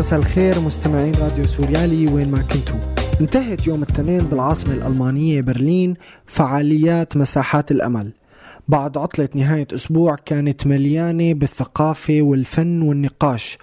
مساء 0.00 0.18
الخير 0.18 0.60
مستمعين 0.60 1.14
راديو 1.14 1.46
سوريالي 1.46 2.12
وين 2.12 2.30
ما 2.30 2.42
كنتوا. 2.42 2.80
انتهت 3.20 3.66
يوم 3.66 3.82
الاثنين 3.82 4.18
بالعاصمة 4.18 4.74
الألمانية 4.74 5.40
برلين 5.40 5.94
فعاليات 6.26 7.16
مساحات 7.16 7.70
الأمل. 7.70 8.12
بعد 8.68 8.98
عطلة 8.98 9.28
نهاية 9.34 9.66
أسبوع 9.74 10.14
كانت 10.14 10.66
مليانة 10.66 11.34
بالثقافة 11.34 12.22
والفن 12.22 12.82
والنقاش 12.82 13.58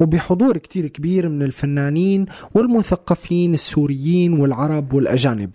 وبحضور 0.00 0.56
كتير 0.56 0.86
كبير 0.86 1.28
من 1.28 1.42
الفنانين 1.42 2.26
والمثقفين 2.54 3.54
السوريين 3.54 4.40
والعرب 4.40 4.94
والأجانب. 4.94 5.54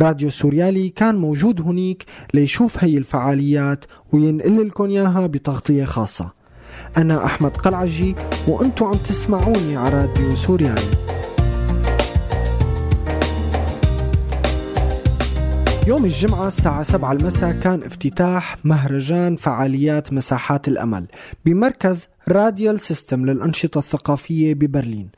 راديو 0.00 0.30
سوريالي 0.30 0.88
كان 0.88 1.14
موجود 1.14 1.60
هنيك 1.60 2.04
ليشوف 2.34 2.84
هي 2.84 2.98
الفعاليات 2.98 3.84
وينقل 4.12 4.66
لكم 4.66 4.84
إياها 4.84 5.26
بتغطية 5.26 5.84
خاصة. 5.84 6.35
أنا 6.96 7.24
أحمد 7.24 7.56
قلعجي 7.56 8.14
وأنتم 8.48 8.86
عم 8.86 8.92
تسمعوني 8.92 9.76
على 9.76 9.90
راديو 10.06 10.36
سوريالي 10.36 10.80
يوم 15.86 16.04
الجمعة 16.04 16.46
الساعة 16.46 16.82
7 16.82 17.12
المساء 17.12 17.52
كان 17.52 17.82
افتتاح 17.82 18.56
مهرجان 18.64 19.36
فعاليات 19.36 20.12
مساحات 20.12 20.68
الأمل 20.68 21.06
بمركز 21.44 22.08
راديال 22.28 22.80
سيستم 22.80 23.26
للأنشطة 23.26 23.78
الثقافية 23.78 24.54
ببرلين 24.54 25.08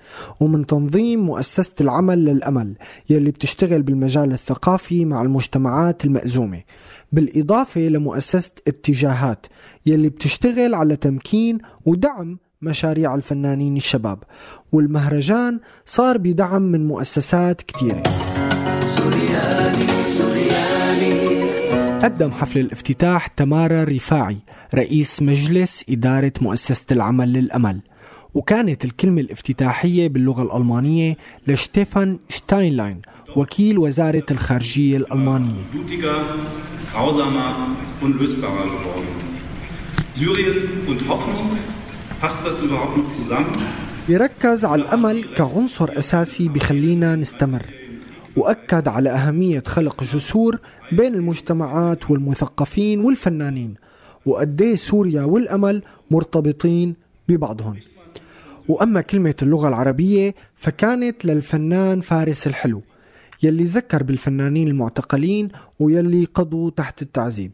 ومن 0.41 0.67
تنظيم 0.67 1.21
مؤسسة 1.21 1.75
العمل 1.81 2.25
للأمل 2.25 2.75
يلي 3.11 3.31
بتشتغل 3.31 3.83
بالمجال 3.83 4.33
الثقافي 4.33 5.05
مع 5.05 5.23
المجتمعات 5.23 6.05
المأزومة. 6.05 6.61
بالإضافة 7.13 7.81
لمؤسسة 7.81 8.51
اتجاهات 8.69 9.47
يلي 9.87 10.09
بتشتغل 10.09 10.75
على 10.75 10.97
تمكين 10.97 11.59
ودعم 11.87 12.39
مشاريع 12.63 13.15
الفنانين 13.15 13.77
الشباب 13.77 14.19
والمهرجان 14.73 15.61
صار 15.87 16.19
بدعم 16.19 16.63
من 16.63 16.87
مؤسسات 16.89 17.63
كثيرة 17.63 18.03
سوريالي 18.87 19.87
سوريالي 20.09 21.49
قدم 22.03 22.31
حفل 22.31 22.61
الافتتاح 22.61 23.27
تمارا 23.27 23.85
رفاعي 23.85 24.37
رئيس 24.75 25.23
مجلس 25.23 25.85
إدارة 25.91 26.33
مؤسسة 26.43 26.85
العمل 26.93 27.33
للأمل. 27.33 27.81
وكانت 28.35 28.85
الكلمة 28.85 29.21
الافتتاحية 29.21 30.09
باللغة 30.09 30.43
الألمانية 30.43 31.17
لشتيفان 31.47 32.19
شتاينلاين 32.29 33.01
وكيل 33.37 33.79
وزارة 33.79 34.27
الخارجية 34.31 34.97
الألمانية. 34.97 35.63
يركز 44.09 44.65
على 44.65 44.83
الأمل 44.83 45.25
كعنصر 45.37 45.99
أساسي 45.99 46.49
بخلينا 46.49 47.17
نستمر. 47.17 47.63
وأكد 48.37 48.89
على 48.89 49.11
أهمية 49.11 49.63
خلق 49.67 50.05
جسور 50.05 50.59
بين 50.93 51.15
المجتمعات 51.15 52.11
والمثقفين 52.11 53.01
والفنانين. 53.01 53.75
وقديه 54.27 54.75
سوريا 54.75 55.23
والأمل 55.23 55.83
مرتبطين 56.11 56.95
ببعضهم. 57.29 57.77
وأما 58.69 59.01
كلمة 59.01 59.35
اللغة 59.43 59.69
العربية 59.69 60.35
فكانت 60.57 61.25
للفنان 61.25 62.01
فارس 62.01 62.47
الحلو. 62.47 62.83
يلي 63.43 63.65
ذكر 63.65 64.03
بالفنانين 64.03 64.69
المعتقلين 64.69 65.49
ويلي 65.81 66.25
قضوا 66.25 66.71
تحت 66.71 67.03
التعذيب 67.03 67.53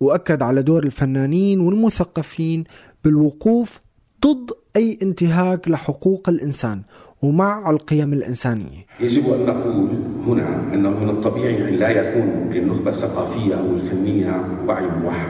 وأكد 0.00 0.42
على 0.42 0.62
دور 0.62 0.84
الفنانين 0.84 1.60
والمثقفين 1.60 2.64
بالوقوف 3.04 3.80
ضد 4.26 4.50
أي 4.76 4.98
انتهاك 5.02 5.68
لحقوق 5.68 6.28
الإنسان 6.28 6.82
ومع 7.22 7.70
القيم 7.70 8.12
الإنسانية. 8.12 8.86
يجب 9.00 9.32
أن 9.32 9.46
نقول 9.46 9.88
هنا 10.26 10.74
أنه 10.74 11.04
من 11.04 11.10
الطبيعي 11.10 11.68
أن 11.68 11.74
لا 11.74 11.88
يكون 11.90 12.50
للنخبة 12.50 12.88
الثقافية 12.88 13.54
أو 13.54 13.74
الفنية 13.74 14.64
وعي 14.68 14.86
موحد. 14.86 15.28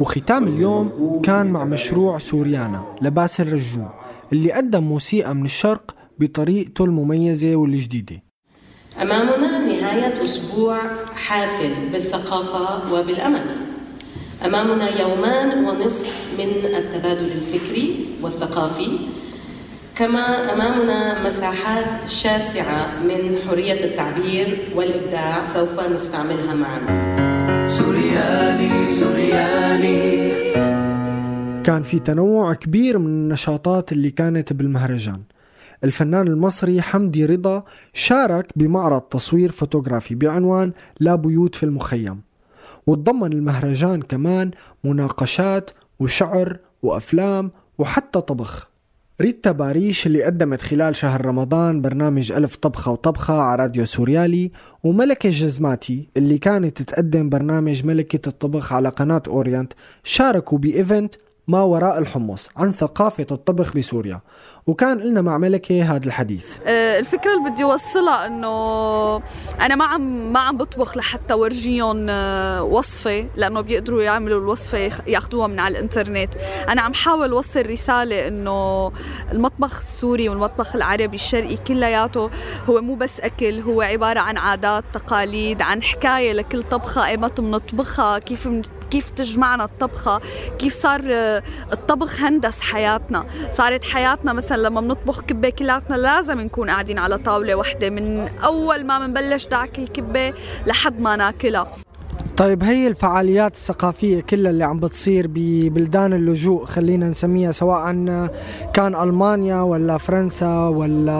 وختام 0.00 0.48
اليوم 0.48 1.20
كان 1.22 1.46
مع 1.46 1.64
مشروع 1.64 2.18
سوريانا 2.18 2.84
لباسل 3.02 3.52
رجوع 3.52 3.94
اللي 4.32 4.52
قدم 4.52 4.82
موسيقى 4.82 5.34
من 5.34 5.44
الشرق 5.44 5.94
بطريقته 6.18 6.84
المميزة 6.84 7.56
والجديدة. 7.56 8.29
أمامنا 8.98 9.58
نهاية 9.58 10.22
أسبوع 10.22 10.78
حافل 11.14 11.70
بالثقافة 11.92 12.94
وبالأمل. 12.94 13.46
أمامنا 14.44 15.00
يومان 15.00 15.64
ونصف 15.64 16.38
من 16.38 16.50
التبادل 16.64 17.32
الفكري 17.32 18.06
والثقافي. 18.22 18.98
كما 19.96 20.52
أمامنا 20.52 21.26
مساحات 21.26 22.08
شاسعة 22.08 22.86
من 23.02 23.38
حرية 23.48 23.84
التعبير 23.84 24.58
والإبداع 24.74 25.44
سوف 25.44 25.80
نستعملها 25.80 26.54
معا. 26.54 26.80
سوريالي 27.68 28.90
سوريالي 28.90 30.30
كان 31.64 31.82
في 31.82 31.98
تنوع 31.98 32.54
كبير 32.54 32.98
من 32.98 33.06
النشاطات 33.06 33.92
اللي 33.92 34.10
كانت 34.10 34.52
بالمهرجان. 34.52 35.20
الفنان 35.84 36.28
المصري 36.28 36.82
حمدي 36.82 37.24
رضا 37.24 37.64
شارك 37.92 38.46
بمعرض 38.56 39.00
تصوير 39.00 39.52
فوتوغرافي 39.52 40.14
بعنوان 40.14 40.72
لا 41.00 41.14
بيوت 41.14 41.54
في 41.54 41.62
المخيم. 41.62 42.20
وتضمن 42.86 43.32
المهرجان 43.32 44.02
كمان 44.02 44.50
مناقشات 44.84 45.70
وشعر 46.00 46.58
وأفلام 46.82 47.50
وحتى 47.78 48.20
طبخ. 48.20 48.70
ريتا 49.20 49.52
باريش 49.52 50.06
اللي 50.06 50.22
قدمت 50.22 50.62
خلال 50.62 50.96
شهر 50.96 51.26
رمضان 51.26 51.82
برنامج 51.82 52.32
ألف 52.32 52.56
طبخة 52.56 52.92
وطبخة 52.92 53.34
على 53.34 53.62
راديو 53.62 53.84
سوريالي 53.84 54.50
وملكة 54.84 55.30
جزماتي 55.30 56.08
اللي 56.16 56.38
كانت 56.38 56.82
تقدم 56.82 57.28
برنامج 57.28 57.84
ملكة 57.84 58.28
الطبخ 58.28 58.72
على 58.72 58.88
قناة 58.88 59.22
أورينت 59.28 59.72
شاركوا 60.04 60.58
بإيفنت 60.58 61.14
ما 61.48 61.62
وراء 61.62 61.98
الحمص 61.98 62.48
عن 62.56 62.72
ثقافة 62.72 63.26
الطبخ 63.30 63.76
بسوريا. 63.76 64.20
وكان 64.66 64.98
لنا 64.98 65.22
مع 65.22 65.38
ملكة 65.38 65.96
هذا 65.96 66.06
الحديث. 66.06 66.46
آه، 66.66 66.98
الفكرة 66.98 67.34
اللي 67.34 67.50
بدي 67.50 67.64
أوصلها 67.64 68.26
إنه 68.26 68.50
أنا 69.60 69.74
ما 69.74 69.84
عم 69.84 70.32
ما 70.32 70.40
عم 70.40 70.56
بطبخ 70.56 70.96
لحتى 70.96 71.34
ورجيهم 71.34 72.06
آه، 72.10 72.62
وصفة 72.62 73.26
لأنه 73.36 73.60
بيقدروا 73.60 74.02
يعملوا 74.02 74.40
الوصفة 74.40 74.78
ياخذوها 75.06 75.46
من 75.46 75.60
على 75.60 75.78
الإنترنت. 75.78 76.34
أنا 76.68 76.82
عم 76.82 76.94
حاول 76.94 77.32
وصل 77.32 77.70
رسالة 77.70 78.28
إنه 78.28 78.92
المطبخ 79.32 79.78
السوري 79.78 80.28
والمطبخ 80.28 80.76
العربي 80.76 81.16
الشرقي 81.16 81.56
كلياته 81.56 82.30
هو 82.68 82.80
مو 82.80 82.94
بس 82.94 83.20
أكل 83.20 83.60
هو 83.60 83.80
عبارة 83.80 84.20
عن 84.20 84.36
عادات 84.36 84.84
تقاليد 84.92 85.62
عن 85.62 85.82
حكاية 85.82 86.32
لكل 86.32 86.62
طبخة 86.62 87.06
ايمت 87.06 87.40
بنطبخها 87.40 88.18
كيف 88.18 88.48
كيف 88.90 89.10
تجمعنا 89.10 89.64
الطبخة 89.64 90.20
كيف 90.58 90.74
صار 90.74 91.00
آه، 91.10 91.42
الطبخ 91.72 92.20
هندس 92.20 92.60
حياتنا. 92.60 93.26
صارت 93.52 93.84
حياتنا 93.84 94.32
مثلا 94.32 94.49
لما 94.56 94.80
بنطبخ 94.80 95.20
كبة 95.20 95.50
كلاتنا 95.50 95.96
لازم 95.96 96.40
نكون 96.40 96.70
قاعدين 96.70 96.98
على 96.98 97.18
طاولة 97.18 97.54
وحدة 97.54 97.90
من 97.90 98.28
أول 98.44 98.84
ما 98.84 99.06
بنبلش 99.06 99.46
دعك 99.46 99.78
الكبة 99.78 100.32
لحد 100.66 101.00
ما 101.00 101.16
ناكلها. 101.16 101.76
طيب 102.40 102.64
هي 102.64 102.88
الفعاليات 102.88 103.54
الثقافية 103.54 104.20
كلها 104.20 104.50
اللي 104.50 104.64
عم 104.64 104.80
بتصير 104.80 105.26
ببلدان 105.28 106.12
اللجوء 106.12 106.64
خلينا 106.64 107.08
نسميها 107.08 107.52
سواء 107.52 107.92
كان 108.74 108.94
ألمانيا 108.94 109.60
ولا 109.60 109.98
فرنسا 109.98 110.68
ولا 110.68 111.12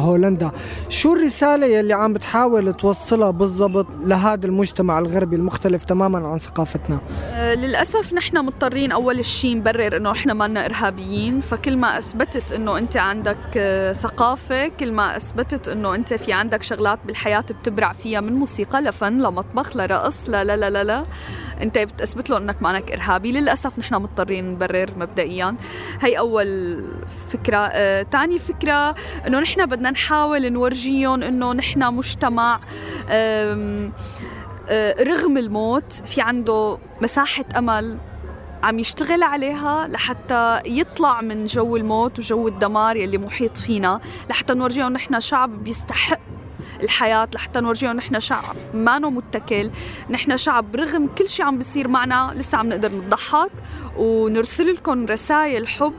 هولندا. 0.00 0.50
شو 0.88 1.12
الرسالة 1.12 1.66
يلي 1.66 1.92
عم 1.92 2.12
بتحاول 2.12 2.72
توصلها 2.72 3.30
بالضبط 3.30 3.86
لهذا 4.04 4.46
المجتمع 4.46 4.98
الغربي 4.98 5.36
المختلف 5.36 5.84
تماما 5.84 6.28
عن 6.28 6.38
ثقافتنا؟ 6.38 6.98
أه 7.34 7.54
للأسف 7.54 8.12
نحن 8.12 8.38
مضطرين 8.38 8.92
أول 8.92 9.24
شيء 9.24 9.56
نبرر 9.56 9.96
أنه 9.96 10.12
إحنا 10.12 10.34
ما 10.34 10.64
إرهابيين 10.64 11.40
فكل 11.40 11.76
ما 11.76 11.98
أثبتت 11.98 12.52
أنه 12.52 12.78
أنت 12.78 12.96
عندك 12.96 13.36
أه 13.56 13.92
ثقافة 13.92 14.68
كل 14.68 14.92
ما 14.92 15.16
أثبتت 15.16 15.68
أنه 15.68 15.94
أنت 15.94 16.14
في 16.14 16.32
عندك 16.32 16.62
شغلات 16.62 16.98
بالحياة 17.06 17.44
بتبرع 17.60 17.92
فيها 17.92 18.20
من 18.20 18.32
موسيقى 18.32 18.82
لفن 18.82 19.18
لمطبخ 19.18 19.76
لرقص 19.76 20.28
لا 20.56 20.70
لا 20.70 20.84
لا. 20.84 20.84
لا 20.84 21.04
انت 21.62 21.78
بتثبت 21.78 22.30
له 22.30 22.38
انك 22.38 22.62
مانك 22.62 22.92
ارهابي. 22.92 23.32
للأسف 23.32 23.78
نحن 23.78 23.94
مضطرين 23.94 24.50
نبرر 24.50 24.90
مبدئيا. 24.96 25.56
هي 26.00 26.18
أول 26.18 26.82
فكرة. 27.30 27.68
ثاني 28.02 28.34
آه، 28.34 28.38
فكرة 28.38 28.94
إنه 29.26 29.40
نحن 29.40 29.66
بدنا 29.66 29.90
نحاول 29.90 30.52
نورجيهم 30.52 31.22
إنه 31.22 31.52
نحن 31.52 31.94
مجتمع 31.94 32.60
آه 33.10 33.92
رغم 35.00 35.38
الموت 35.38 35.92
في 35.92 36.20
عنده 36.20 36.78
مساحة 37.02 37.44
أمل 37.58 37.98
عم 38.62 38.78
يشتغل 38.78 39.22
عليها 39.22 39.88
لحتى 39.88 40.60
يطلع 40.66 41.20
من 41.20 41.44
جو 41.44 41.76
الموت 41.76 42.18
وجو 42.18 42.48
الدمار 42.48 42.96
يلي 42.96 43.18
محيط 43.18 43.56
فينا 43.56 44.00
لحتى 44.30 44.54
نورجيهم 44.54 44.92
نحن 44.92 45.20
شعب 45.20 45.64
بيستحق 45.64 46.20
الحياة 46.82 47.28
لحتى 47.34 47.60
نورجيهم 47.60 47.96
نحن 47.96 48.20
شعب 48.20 48.56
ما 48.74 48.98
متكل. 48.98 49.70
نحن 50.10 50.36
شعب 50.36 50.76
رغم 50.76 51.06
كل 51.18 51.28
شيء 51.28 51.46
عم 51.46 51.56
بيصير 51.56 51.88
معنا 51.88 52.32
لسه 52.34 52.58
عم 52.58 52.68
نقدر 52.68 52.92
نضحك 52.94 53.50
ونرسل 53.96 54.74
لكم 54.74 55.06
رسائل 55.06 55.68
حب 55.68 55.92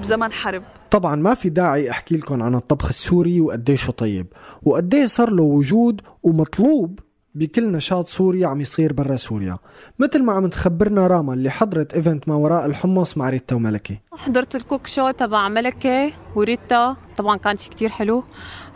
بزمن 0.00 0.32
حرب. 0.32 0.62
طبعا 0.90 1.16
ما 1.16 1.34
في 1.34 1.48
داعي 1.48 1.90
أحكي 1.90 2.16
لكم 2.16 2.42
عن 2.42 2.54
الطبخ 2.54 2.88
السوري 2.88 3.40
وقديش 3.40 3.90
طيب 3.90 4.26
وقديه 4.62 5.06
صار 5.06 5.30
له 5.30 5.42
وجود 5.42 6.00
ومطلوب 6.22 6.98
بكل 7.34 7.72
نشاط 7.72 8.08
سوري 8.08 8.44
عم 8.44 8.60
يصير 8.60 8.92
برا 8.92 9.16
سوريا. 9.16 9.58
مثل 9.98 10.22
ما 10.22 10.32
عم 10.32 10.46
تخبرنا 10.46 11.06
راما 11.06 11.34
اللي 11.34 11.50
حضرت 11.50 11.94
event 11.94 12.28
ما 12.28 12.34
وراء 12.34 12.66
الحمص 12.66 13.16
مع 13.16 13.28
ريتا 13.28 13.54
وملكة. 13.56 13.98
حضرت 14.12 14.56
ال 14.56 14.62
cook 14.62 14.86
show 14.86 15.10
تبع 15.10 15.48
ملكة 15.48 16.12
وريتا 16.34 16.96
طبعا 17.16 17.36
كان 17.36 17.56
شيء 17.58 17.72
كتير 17.72 17.88
حلو. 17.88 18.24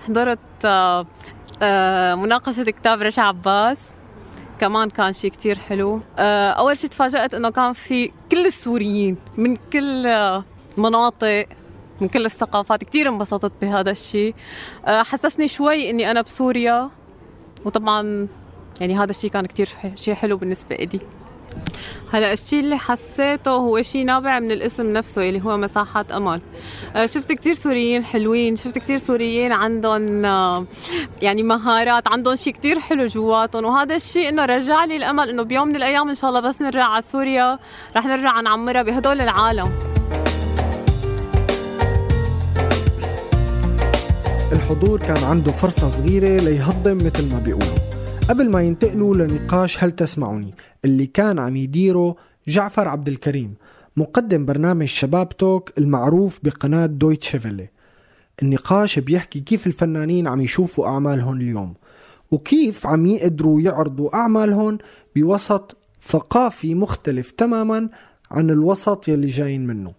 حضرت 0.07 0.39
آه، 0.65 1.07
مناقشة 2.17 2.63
كتاب 2.65 3.03
رشا 3.03 3.23
عباس. 3.23 3.79
كمان 4.61 4.91
كان 4.91 5.13
شيء 5.13 5.31
كتير 5.31 5.59
حلو. 5.59 6.03
آه، 6.19 6.51
أول 6.51 6.79
شيء 6.79 6.91
تفاجأت 6.91 7.35
أنه 7.35 7.51
كان 7.51 7.73
في 7.73 8.13
كل 8.31 8.47
السوريين 8.47 9.17
من 9.37 9.57
كل 9.73 10.07
مناطق 10.77 11.47
من 12.01 12.09
كل 12.09 12.25
الثقافات 12.25 12.85
كتير 12.85 13.09
انبسطت 13.09 13.53
بهذا 13.63 13.91
الشيء 13.91 14.35
حسسني 14.87 15.49
شوي 15.49 15.91
أني 15.91 16.11
أنا 16.11 16.21
بسوريا. 16.21 16.91
وطبعا 17.65 18.29
يعني 18.81 18.99
هذا 18.99 19.11
الشيء 19.11 19.31
كان 19.31 19.47
كتير 19.47 19.69
شيء 19.95 20.15
حلو 20.15 20.37
بالنسبة 20.37 20.77
إلي. 20.77 21.01
هلا 22.13 22.33
الشيء 22.33 22.61
اللي 22.61 22.79
حسيته 22.79 23.51
هو 23.51 23.83
شيء 23.83 24.05
نابع 24.05 24.39
من 24.39 24.53
الاسم 24.53 24.93
نفسه 24.93 25.29
اللي 25.29 25.45
هو 25.45 25.57
مساحات 25.57 26.13
امل 26.13 26.41
آه، 26.97 27.07
شفت 27.07 27.33
كثير 27.33 27.55
سوريين 27.55 28.05
حلوين 28.05 28.57
شفت 28.57 28.79
كثير 28.79 28.99
سوريين 28.99 29.53
عندهم 29.53 30.25
آه، 30.25 30.67
يعني 31.23 31.43
مهارات 31.43 32.09
عندهم 32.09 32.37
شيء 32.37 32.53
كثير 32.53 32.81
حلو 32.81 33.07
جواتهم. 33.07 33.65
وهذا 33.65 33.97
الشيء 33.97 34.29
إنه 34.29 34.45
رجع 34.45 34.85
لي 34.85 34.97
الأمل 34.97 35.29
إنه 35.29 35.43
بيوم 35.43 35.69
من 35.69 35.77
الأيام 35.77 36.09
إن 36.09 36.15
شاء 36.15 36.31
الله 36.31 36.41
بس 36.41 36.63
نرجع 36.63 36.85
على 36.85 37.03
سوريا 37.03 37.59
رح 37.97 38.07
نرجع 38.07 38.41
نعمرها 38.41 38.83
بهدول 38.83 39.21
العالم. 39.21 39.69
الحضور 44.53 45.01
كان 45.01 45.25
عنده 45.25 45.53
فرصة 45.53 45.91
صغيرة 45.91 46.41
ليهضم 46.43 46.97
مثل 46.97 47.33
ما 47.33 47.39
بيقولوا. 47.39 47.86
قبل 48.29 48.51
ما 48.51 48.63
ينتقلوا 48.63 49.15
لنقاش 49.15 49.85
هل 49.85 49.91
تسمعوني 49.91 50.55
اللي 50.85 51.07
كان 51.07 51.39
عم 51.39 51.57
يديره 51.57 52.17
جعفر 52.49 52.89
عبد 52.89 53.09
الكريم 53.09 53.55
مقدم 53.97 54.45
برنامج 54.45 54.87
شباب 54.87 55.29
توك 55.29 55.79
المعروف 55.79 56.41
بقناة 56.43 56.87
دويتش 56.87 57.37
فيلي. 57.37 57.69
النقاش 58.43 58.99
بيحكي 58.99 59.41
كيف 59.41 59.67
الفنانين 59.67 60.29
عم 60.29 60.41
يشوفوا 60.41 60.87
أعمالهم 60.87 61.37
اليوم 61.37 61.75
وكيف 62.31 62.87
عم 62.87 63.07
يقدروا 63.07 63.61
يعرضوا 63.61 64.15
أعمالهم 64.17 64.79
بوسط 65.17 65.77
ثقافي 66.03 66.75
مختلف 66.75 67.31
تماما 67.31 67.89
عن 68.31 68.51
الوسط 68.51 69.09
يلي 69.09 69.27
جايين 69.27 69.67
منه. 69.67 69.93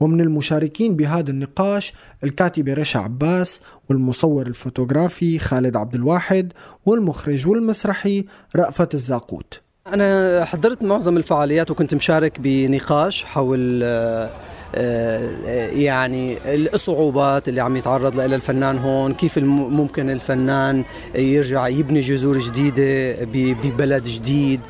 ومن 0.00 0.20
المشاركين 0.20 0.96
بهذا 0.96 1.30
النقاش 1.30 1.92
الكاتبة 2.24 2.74
رشا 2.74 2.98
عباس 2.98 3.60
والمصور 3.88 4.46
الفوتوغرافي 4.46 5.38
خالد 5.38 5.76
عبد 5.76 5.94
الواحد 5.94 6.52
والمخرج 6.86 7.48
والمسرحي 7.48 8.24
رأفت 8.56 8.94
الزاقوت. 8.94 9.60
أنا 9.86 10.44
حضرت 10.44 10.82
معظم 10.82 11.16
الفعاليات 11.16 11.70
وكنت 11.70 11.94
مشارك 11.94 12.40
بنقاش 12.40 13.24
حول 13.24 13.80
آه، 13.82 14.30
آه، 14.74 15.68
يعني 15.68 16.38
الصعوبات 16.74 17.48
اللي 17.48 17.60
عم 17.60 17.76
يتعرض 17.76 18.16
لها 18.16 18.26
الفنان 18.26 18.78
هون 18.78 19.14
كيف 19.14 19.38
ممكن 19.38 20.10
الفنان 20.10 20.84
يرجع 21.14 21.68
يبني 21.68 22.00
جذور 22.00 22.38
جديدة 22.38 23.16
ببلد 23.24 24.04
جديد. 24.04 24.60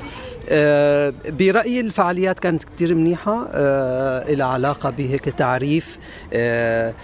آه، 0.49 1.13
برأيي 1.29 1.81
الفعاليات 1.81 2.39
كانت 2.39 2.65
كتير 2.65 2.95
منيحة 2.95 3.49
آه، 3.53 4.33
إلى 4.33 4.45
علاقة 4.45 4.91
بهيك 4.91 5.25
تعريف 5.25 5.99
آه، 6.33 6.95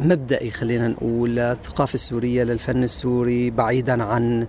مبدئي 0.00 0.50
خلينا 0.50 0.88
نقول 0.88 1.30
للثقافة 1.30 1.94
السورية 1.94 2.44
للفن 2.44 2.84
السوري 2.84 3.50
بعيدا 3.50 4.02
عن 4.02 4.46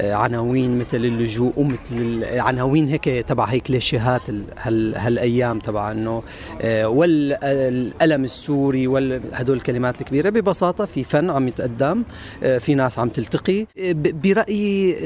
عناوين 0.00 0.78
مثل 0.78 0.96
اللجوء 0.96 1.52
ومثل 1.56 2.24
عناوين 2.24 2.88
هيك 2.88 3.04
تبع 3.04 3.44
هيك 3.44 3.62
كليشيهات 3.62 4.22
هالأيام 4.96 5.58
تبع 5.58 5.90
إنه 5.92 6.22
والألم 6.84 8.24
السوري 8.24 8.86
وهدول 8.86 9.56
الكلمات 9.56 10.00
الكبيرة 10.00 10.30
ببساطة 10.30 10.84
في 10.84 11.04
فن 11.04 11.30
عم 11.30 11.48
يتقدم 11.48 12.04
في 12.58 12.74
ناس 12.74 12.98
عم 12.98 13.08
تلتقي. 13.08 13.66
برأيي 13.94 14.96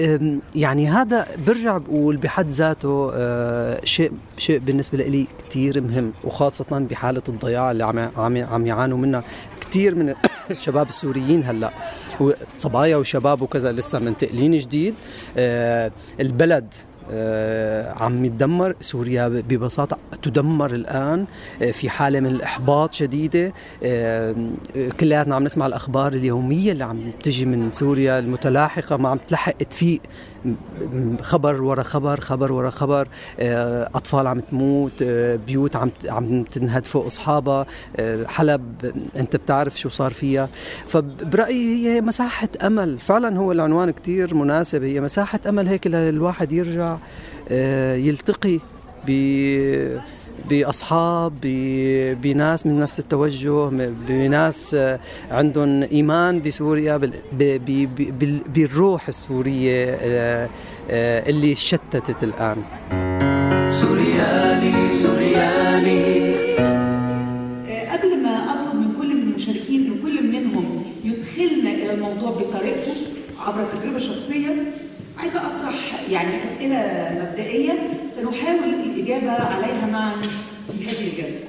يعني 0.55 0.89
هذا 0.89 1.27
برجع 1.47 1.79
بقول 1.79 2.17
بحد 2.17 2.42
بحد 2.43 2.51
ذاته 2.51 3.11
آه، 3.15 3.81
شيء 3.85 4.13
شيء 4.39 4.59
بالنسبة 4.59 4.99
لي 4.99 5.27
كثير 5.49 5.81
مهم 5.81 6.13
وخاصة 6.25 6.87
بحالة 6.91 7.23
الضياع 7.29 7.71
اللي 7.71 7.85
عم 7.85 7.99
عم 7.99 8.37
عم 8.37 8.67
يعانوا 8.67 8.99
منها 8.99 9.25
كثير 9.61 9.95
من 9.95 10.15
الشباب 10.51 10.89
السوريين 10.89 11.45
هلأ. 11.45 11.73
صبايا 12.57 12.97
وشباب 12.97 13.43
وكذا 13.43 13.73
لسه 13.73 13.99
منتقلين 13.99 14.59
جديد. 14.59 14.95
آه، 15.37 15.93
البلد 16.21 16.75
آه، 17.11 17.93
عم 17.93 18.25
يتدمر. 18.25 18.75
سوريا 18.81 19.29
ببساطة 19.29 19.99
تدمر 20.23 20.75
الآن 20.75 21.27
في 21.73 21.91
حالة 21.91 22.21
من 22.21 22.27
الإحباط 22.27 22.93
شديدة. 22.93 23.53
كلياتنا 25.01 25.35
عم 25.35 25.45
نسمع 25.45 25.67
الأخبار 25.67 26.13
اليومية 26.13 26.73
اللي 26.73 26.85
عم 26.85 27.11
تجي 27.23 27.45
من 27.45 27.73
سوريا 27.73 28.19
المتلاحقة 28.19 28.97
ما 28.97 29.09
عم 29.09 29.19
تلحق 29.29 29.53
تفيق 29.53 30.01
خبر 31.23 31.63
ورا 31.63 31.83
خبر 31.83 32.21
خبر 32.21 32.53
ورا 32.53 32.71
خبر 32.71 33.09
أطفال 33.95 34.27
عم 34.27 34.41
تموت 34.41 35.03
بيوت 35.47 35.77
عم 35.77 35.91
عم 36.09 36.45
تنهد 36.45 36.87
فوق 36.87 37.07
أصحابها 37.07 37.67
حلب 38.27 38.93
أنت 39.17 39.37
بتعرف 39.37 39.81
شو 39.81 39.89
صار 39.89 40.13
فيها. 40.13 40.49
فبرأيي 40.89 41.89
هي 41.89 42.01
مساحة 42.01 42.49
أمل. 42.63 42.99
فعلا 43.01 43.37
هو 43.37 43.53
العنوان 43.53 43.91
كتير 43.91 44.35
مناسب. 44.35 44.83
هي 44.83 45.01
مساحة 45.01 45.41
أمل 45.49 45.69
هيك 45.69 45.87
الواحد 45.87 46.53
يرجع 46.53 46.97
آه، 47.49 47.95
يلتقي 47.95 48.59
بأصحاب 50.51 51.41
بناس 52.23 52.67
من 52.67 52.81
نفس 52.81 52.99
التوجه 52.99 53.69
بناس 54.09 54.75
آه، 54.75 55.01
عندهم 55.31 55.83
إيمان 55.83 56.43
بسوريا 56.43 56.97
بالروح 58.55 59.09
السورية 59.09 59.97
آه، 60.01 60.49
اللي 61.29 61.55
شتتت 61.55 62.23
الآن. 62.25 62.57
سوريالي 63.71 64.95
سوريالي. 64.95 66.33
قبل 67.93 68.23
ما 68.23 68.31
أطلب 68.53 68.75
من 68.75 68.95
كل 68.99 69.15
من 69.17 69.23
المشاركين 69.23 69.91
من 69.91 70.03
كل 70.03 70.27
منهم 70.33 70.85
يدخلنا 71.05 71.71
إلى 71.71 71.93
الموضوع 71.95 72.31
بطريقته 72.31 72.93
عبر 73.47 73.65
تجربة 73.65 73.99
شخصية 73.99 74.49
عايزة 75.19 75.41
أطرح 75.41 76.01
يعني 76.11 76.33
سنحاول 76.47 77.22
الإجابة 79.03 79.33
عليها 79.33 79.87
معا 79.87 80.21
في 80.79 80.85
هذه 80.85 81.11
الجلسة. 81.13 81.47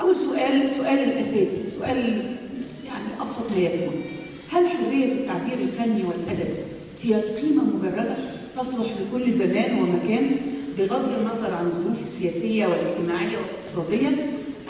أول 0.00 0.16
سؤال 0.16 0.62
السؤال 0.62 0.98
الأساسي، 0.98 1.68
سؤال 1.68 1.96
يعني 2.84 3.08
أبسط 3.20 3.50
ما 3.50 3.58
يكون. 3.58 3.94
هل 4.52 4.68
حرية 4.68 5.12
التعبير 5.12 5.58
الفني 5.62 6.02
والأدبي 6.04 6.54
هي 7.02 7.14
قيمة 7.14 7.62
مجردة 7.64 8.16
تصلح 8.56 8.86
لكل 9.00 9.32
زمان 9.32 9.78
ومكان 9.78 10.36
بغض 10.78 11.12
النظر 11.20 11.54
عن 11.54 11.66
الظروف 11.66 12.00
السياسية 12.00 12.66
والاجتماعية 12.66 13.38
والاقتصادية 13.38 14.08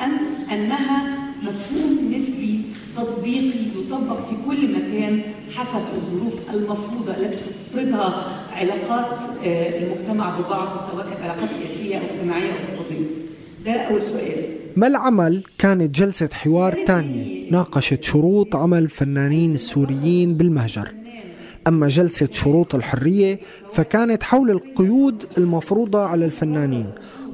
أم 0.04 0.18
أنها 0.52 1.18
مفهوم 1.42 2.14
نسبي 2.14 2.60
تطبيقي 2.96 3.58
يطبق 3.78 4.20
في 4.26 4.34
كل 4.46 4.72
مكان 4.72 5.20
حسب 5.54 5.82
الظروف 5.96 6.34
المفروضة 6.54 7.16
التي 7.16 7.36
تفرضها 7.70 8.43
علاقات 8.54 9.20
آه، 9.46 9.78
المجتمع 9.82 10.38
ببعض 10.40 10.78
سواء 10.78 11.06
كانت 11.08 11.22
علاقات 11.22 11.50
سياسية 11.50 11.96
أو 11.98 12.02
اجتماعية 12.14 12.52
أو 12.52 12.56
اقتصادية. 12.58 13.06
ده 13.64 13.72
أول 13.72 14.02
سؤال. 14.02 14.44
ما 14.76 14.86
العمل؟ 14.86 15.42
كانت 15.58 15.94
جلسة 15.94 16.28
حوار 16.32 16.74
تانية 16.86 17.50
ناقشت 17.50 18.02
شروط 18.04 18.56
عمل 18.56 18.88
فنانين 18.88 19.54
السوريين 19.54 20.34
بالمهجر. 20.34 20.88
أما 21.68 21.88
جلسة 21.88 22.28
شروط 22.32 22.74
الحرية 22.74 23.38
فكانت 23.72 24.22
حول 24.22 24.50
القيود 24.50 25.24
المفروضة 25.38 26.00
على 26.02 26.24
الفنانين 26.24 26.86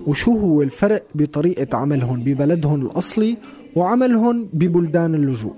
وشو 0.07 0.39
هو 0.39 0.63
الفرق 0.63 1.03
بطريقة 1.15 1.77
عملهم 1.79 2.21
ببلدهم 2.23 2.87
الأصلي 2.87 3.37
وعملهم 3.77 4.49
ببلدان 4.53 5.15
اللجوء. 5.15 5.55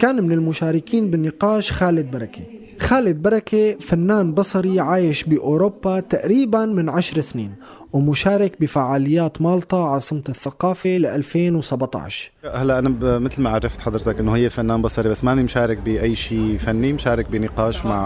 كان 0.00 0.24
من 0.24 0.32
المشاركين 0.32 1.10
بالنقاش 1.10 1.72
خالد 1.72 2.10
بركة 2.10 2.40
خالد 2.80 3.22
بركة 3.22 3.76
فنان 3.80 4.34
بصري 4.34 4.80
عايش 4.80 5.24
بأوروبا 5.24 6.00
تقريبا 6.00 6.66
من 6.66 6.88
عشر 6.88 7.20
سنين 7.20 7.54
ومشارك 7.92 8.60
بفعاليات 8.60 9.42
مالطا 9.42 9.88
عاصمة 9.88 10.22
الثقافة 10.28 10.90
ل 10.90 11.06
2017 11.06 12.30
هلا 12.54 12.78
أنا 12.78 12.88
مثل 13.18 13.42
ما 13.42 13.50
عرفت 13.50 13.80
حضرتك 13.80 14.20
إنه 14.20 14.36
هي 14.36 14.50
فنان 14.50 14.82
بصري 14.82 15.08
بس 15.08 15.24
ماني 15.24 15.42
مشارك 15.42 15.76
بأي 15.78 16.14
شيء 16.14 16.56
فني 16.56 16.92
مشارك 16.92 17.26
بنقاش 17.30 17.86
مع 17.86 18.02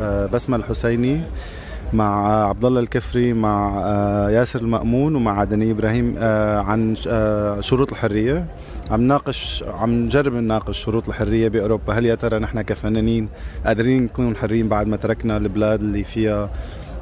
آه، 0.00 0.26
بسمة 0.26 0.56
الحسيني. 0.56 1.22
مع 1.92 2.44
عبد 2.48 2.64
الله 2.64 2.80
الكفري 2.80 3.32
مع 3.32 3.82
آه، 3.84 4.30
ياسر 4.30 4.60
المأمون 4.60 5.16
ومع 5.16 5.40
عدني 5.40 5.70
إبراهيم 5.70 6.14
آه، 6.18 6.58
عن 6.58 6.94
آه، 7.08 7.60
شروط 7.60 7.92
الحرية. 7.92 8.46
عم 8.90 9.02
ناقش 9.02 9.64
عم 9.80 9.90
نجرب 9.90 10.32
نناقش 10.32 10.78
شروط 10.78 11.08
الحرية 11.08 11.48
بأوروبا. 11.48 11.92
هل 11.92 12.06
يا 12.06 12.14
ترى 12.14 12.38
نحن 12.38 12.60
كفنانين 12.60 13.28
قادرين 13.66 14.02
نكون 14.02 14.36
حرين 14.36 14.68
بعد 14.68 14.86
ما 14.86 14.96
تركنا 14.96 15.36
البلاد 15.36 15.80
اللي 15.80 16.04
فيها 16.04 16.50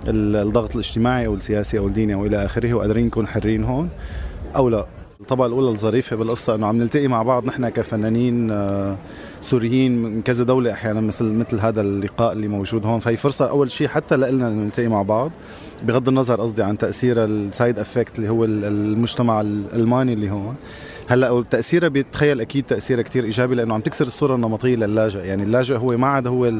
الضغط 0.09 0.73
الاجتماعي 0.73 1.27
أو 1.27 1.35
السياسي 1.35 1.79
أو 1.79 1.87
الديني 1.87 2.15
أو 2.15 2.27
إلى 2.27 2.45
آخره 2.45 2.75
وقادرين 2.75 3.07
نكون 3.07 3.27
حرين 3.27 3.65
هون 3.65 3.89
أو 4.57 4.69
لا؟ 4.69 4.87
الطبقة 5.21 5.47
الأولى 5.47 5.69
الظريفة 5.69 6.17
بالقصة 6.17 6.55
إنه 6.55 6.67
عم 6.67 6.79
نلتقي 6.79 7.09
مع 7.09 7.23
بعض 7.23 7.47
نحن 7.47 7.69
كفنانين 7.69 8.51
آه، 8.51 8.97
سوريين 9.43 10.03
من 10.03 10.23
كذا 10.23 10.45
دولة 10.45 10.73
أحيانا 10.73 11.01
مثل 11.01 11.25
مثل 11.25 11.61
هذا 11.61 11.81
اللقاء 11.81 12.33
اللي 12.33 12.49
موجود 12.49 12.87
هون. 12.87 13.01
فهي 13.01 13.17
فرصة 13.17 13.51
أول 13.51 13.71
شيء 13.71 13.89
حتى 13.89 14.17
لنا 14.17 14.51
نلتقي 14.51 14.89
مع 14.89 15.03
بعض 15.03 15.31
بغض 15.83 16.09
النظر 16.09 16.41
قصدي 16.41 16.63
عن 16.63 16.79
تأثير 16.79 17.25
ال 17.25 17.35
side 17.35 17.79
effect 17.79 18.19
اللي 18.19 18.31
هو 18.31 18.45
المجتمع 18.45 19.41
الألماني 19.41 20.13
اللي 20.13 20.31
هون. 20.31 20.55
هلأ 21.09 21.45
تاثيرها 21.51 21.89
بيتخيل 21.89 22.41
أكيد 22.41 22.65
تاثيرها 22.65 23.03
كتير 23.03 23.25
إيجابي 23.25 23.55
لأنه 23.55 23.75
عم 23.75 23.81
تكسر 23.81 24.07
الصورة 24.07 24.35
النمطية 24.35 24.77
للاجئ. 24.77 25.19
يعني 25.19 25.43
اللاجئ 25.43 25.77
هو 25.77 25.97
ما 25.97 26.07
عاد 26.07 26.27
هو 26.27 26.53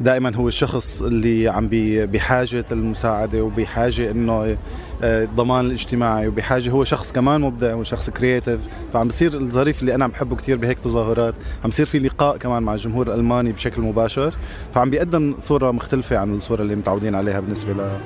دائما 0.00 0.36
هو 0.36 0.48
الشخص 0.48 1.02
اللي 1.02 1.48
عم 1.48 1.68
بحاجة 2.06 2.64
المساعده 2.72 3.42
وبحاجة 3.42 4.10
إنه 4.10 4.56
آه، 5.02 5.24
الضمان 5.24 5.66
الاجتماعي 5.66 6.28
وبحاجة 6.28 6.70
هو 6.70 6.84
شخص 6.84 7.12
كمان 7.12 7.40
مبدع 7.40 7.74
وشخص 7.74 8.10
creative 8.10 8.68
فعم 8.92 9.08
بصير 9.08 9.34
الظريف 9.34 9.80
اللي 9.80 9.94
أنا 9.94 10.04
عم 10.04 10.10
بحبه 10.10 10.36
كثير 10.36 10.56
بهيك 10.56 10.78
تظاهرات 10.78 11.34
عم 11.64 11.70
بصير 11.70 11.86
في 11.86 11.98
لقاء 11.98 12.36
كمان 12.36 12.62
مع 12.62 12.74
الجمهور 12.74 13.06
الألماني 13.06 13.52
بشكل 13.52 13.82
مباشر. 13.82 14.34
فعم 14.74 14.90
بيقدم 14.90 15.34
صورة 15.40 15.70
مختلفة 15.70 16.18
عن 16.18 16.34
الصورة 16.36 16.62
اللي 16.62 16.76
متعودين 16.76 17.14
عليها 17.14 17.40
بالنسبة 17.40 17.98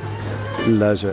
للاجئ. 0.67 1.13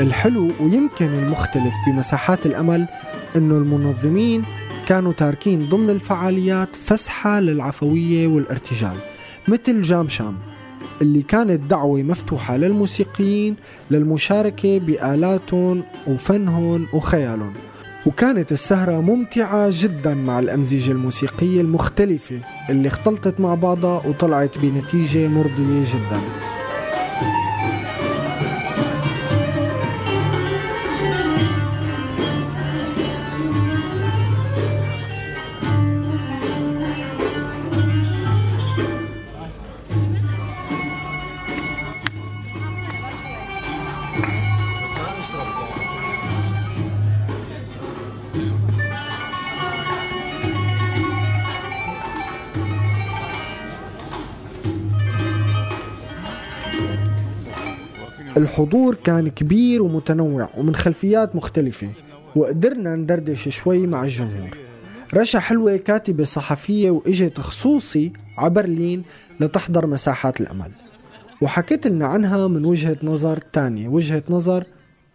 الحلو 0.00 0.50
ويمكن 0.60 1.06
المختلف 1.06 1.74
بمساحات 1.86 2.46
الأمل 2.46 2.86
أنه 3.36 3.54
المنظمين 3.54 4.42
كانوا 4.88 5.12
تاركين 5.12 5.68
ضمن 5.68 5.90
الفعاليات 5.90 6.76
فسحة 6.76 7.40
للعفوية 7.40 8.26
والارتجال 8.26 8.96
مثل 9.48 9.82
جام 9.82 10.08
شام 10.08 10.34
اللي 11.02 11.22
كانت 11.22 11.70
دعوة 11.70 12.02
مفتوحة 12.02 12.56
للموسيقيين 12.56 13.56
للمشاركة 13.90 14.78
بآلاتهم 14.78 15.82
وفنهم 16.06 16.86
وخيالهم. 16.92 17.52
وكانت 18.06 18.52
السهرة 18.52 19.00
ممتعة 19.00 19.68
جدا 19.72 20.14
مع 20.14 20.38
الأمزجة 20.38 20.92
الموسيقية 20.92 21.60
المختلفة 21.60 22.40
اللي 22.70 22.88
اختلطت 22.88 23.40
مع 23.40 23.54
بعضها 23.54 24.06
وطلعت 24.06 24.58
بنتيجة 24.58 25.28
مرضية 25.28 25.84
جدا. 25.94 26.20
الحضور 58.36 58.94
كان 58.94 59.28
كبير 59.28 59.82
ومتنوع 59.82 60.48
ومن 60.56 60.76
خلفيات 60.76 61.36
مختلفة 61.36 61.88
وقدرنا 62.36 62.96
ندردش 62.96 63.48
شوي 63.48 63.86
مع 63.86 64.04
الجمهور. 64.04 64.56
رشا 65.14 65.38
حلوة 65.38 65.76
كاتبة 65.76 66.24
صحفية 66.24 66.90
وإجت 66.90 67.40
خصوصي 67.40 68.12
عبرلين 68.38 69.02
لتحضر 69.40 69.86
مساحات 69.86 70.40
الأمل. 70.40 70.70
وحكيت 71.42 71.86
لنا 71.86 72.06
عنها 72.06 72.48
من 72.48 72.64
وجهة 72.64 72.96
نظر 73.02 73.38
تانية. 73.52 73.88
وجهة 73.88 74.22
نظر 74.30 74.64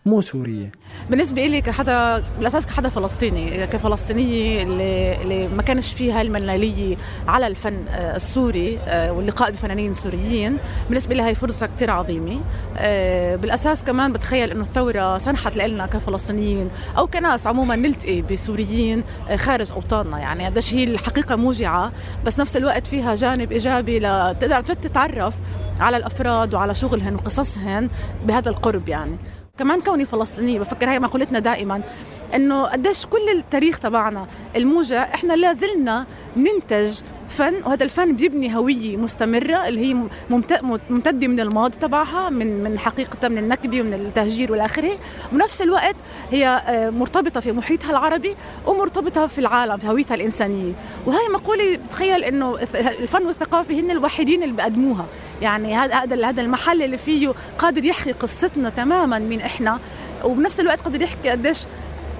مو 0.05 0.21
سورية. 0.21 0.71
بالنسبة 1.09 1.47
لي 1.47 1.61
كحدا 1.61 2.23
بالأساس 2.37 2.65
كحدا 2.65 2.89
فلسطيني. 2.89 3.67
كفلسطينية 3.67 4.63
اللي, 4.63 5.21
اللي 5.21 5.47
ما 5.47 5.61
كانش 5.61 5.93
فيها 5.93 6.21
المنالية 6.21 6.97
على 7.27 7.47
الفن 7.47 7.87
آه، 7.89 8.15
السوري 8.15 8.79
آه، 8.79 9.11
واللقاء 9.11 9.51
بفنانين 9.51 9.93
سوريين 9.93 10.57
بالنسبة 10.89 11.15
لي 11.15 11.21
هاي 11.21 11.35
فرصة 11.35 11.67
كتير 11.67 11.91
عظيمة. 11.91 12.41
آه، 12.77 13.35
بالأساس 13.35 13.83
كمان 13.83 14.13
بتخيل 14.13 14.51
إنه 14.51 14.61
الثورة 14.61 15.17
سنحت 15.17 15.57
لنا 15.57 15.85
كفلسطينيين 15.85 16.69
أو 16.97 17.07
كناس 17.07 17.47
عموما 17.47 17.75
نلتقي 17.75 18.21
بسوريين 18.21 19.03
خارج 19.35 19.71
أوطاننا. 19.71 20.19
يعني 20.19 20.45
قديش 20.45 20.73
هي 20.73 20.83
الحقيقة 20.83 21.35
موجعة 21.35 21.91
بس 22.25 22.39
نفس 22.39 22.57
الوقت 22.57 22.87
فيها 22.87 23.15
جانب 23.15 23.51
إيجابي 23.51 23.99
لتقدر 23.99 24.61
تتعرف 24.61 25.35
على 25.79 25.97
الأفراد 25.97 26.53
وعلى 26.53 26.75
شغلهم 26.75 27.15
وقصصهم 27.15 27.89
بهذا 28.25 28.49
القرب 28.49 28.89
يعني. 28.89 29.17
كمان 29.59 29.81
كوني 29.81 30.05
فلسطينية 30.05 30.59
بفكر 30.59 30.89
هاي 30.89 30.99
مقولتنا 30.99 31.39
دائما 31.39 31.81
إنه 32.35 32.63
قديش 32.65 33.05
كل 33.05 33.29
التاريخ 33.35 33.79
تبعنا 33.79 34.27
الموجع 34.55 35.03
إحنا 35.03 35.33
لازلنا 35.33 36.05
ننتج 36.37 36.99
فن 37.33 37.53
وهذا 37.65 37.83
الفن 37.83 38.15
بيبني 38.15 38.55
هوية 38.55 38.97
مستمرة 38.97 39.67
اللي 39.67 39.89
هي 39.89 39.97
ممتدة 40.89 41.27
من 41.27 41.39
الماضي 41.39 41.77
تبعها 41.77 42.29
من 42.29 42.63
من 42.63 42.79
حقيقتها 42.79 43.27
من 43.27 43.37
النكبة 43.37 43.81
ومن 43.81 43.93
التهجير 43.93 44.51
والى 44.51 44.65
اخره 44.65 44.91
وبنفس 45.31 45.61
الوقت 45.61 45.95
هي 46.31 46.47
آه، 46.47 46.89
مرتبطة 46.89 47.39
في 47.39 47.51
محيطها 47.51 47.91
العربي 47.91 48.35
ومرتبطة 48.67 49.27
في 49.27 49.39
العالم 49.39 49.77
في 49.77 49.87
هويتها 49.87 50.15
الإنسانية. 50.15 50.73
وهي 51.05 51.27
مقولة 51.33 51.75
بتخيل 51.87 52.23
إنه 52.23 52.57
الفن 52.75 53.25
والثقافة 53.25 53.79
هن 53.79 53.91
الوحيدين 53.91 54.43
اللي 54.43 54.55
بيقدموها. 54.55 55.05
يعني 55.41 55.75
هذا 55.75 56.25
هذا 56.29 56.41
المحل 56.41 56.81
اللي 56.81 56.97
فيه 56.97 57.33
قادر 57.57 57.85
يحكي 57.85 58.11
قصتنا 58.11 58.69
تماما 58.69 59.19
من 59.19 59.41
إحنا 59.41 59.79
وبنفس 60.23 60.59
الوقت 60.59 60.81
قادر 60.81 61.01
يحكي 61.01 61.29
قديش 61.29 61.59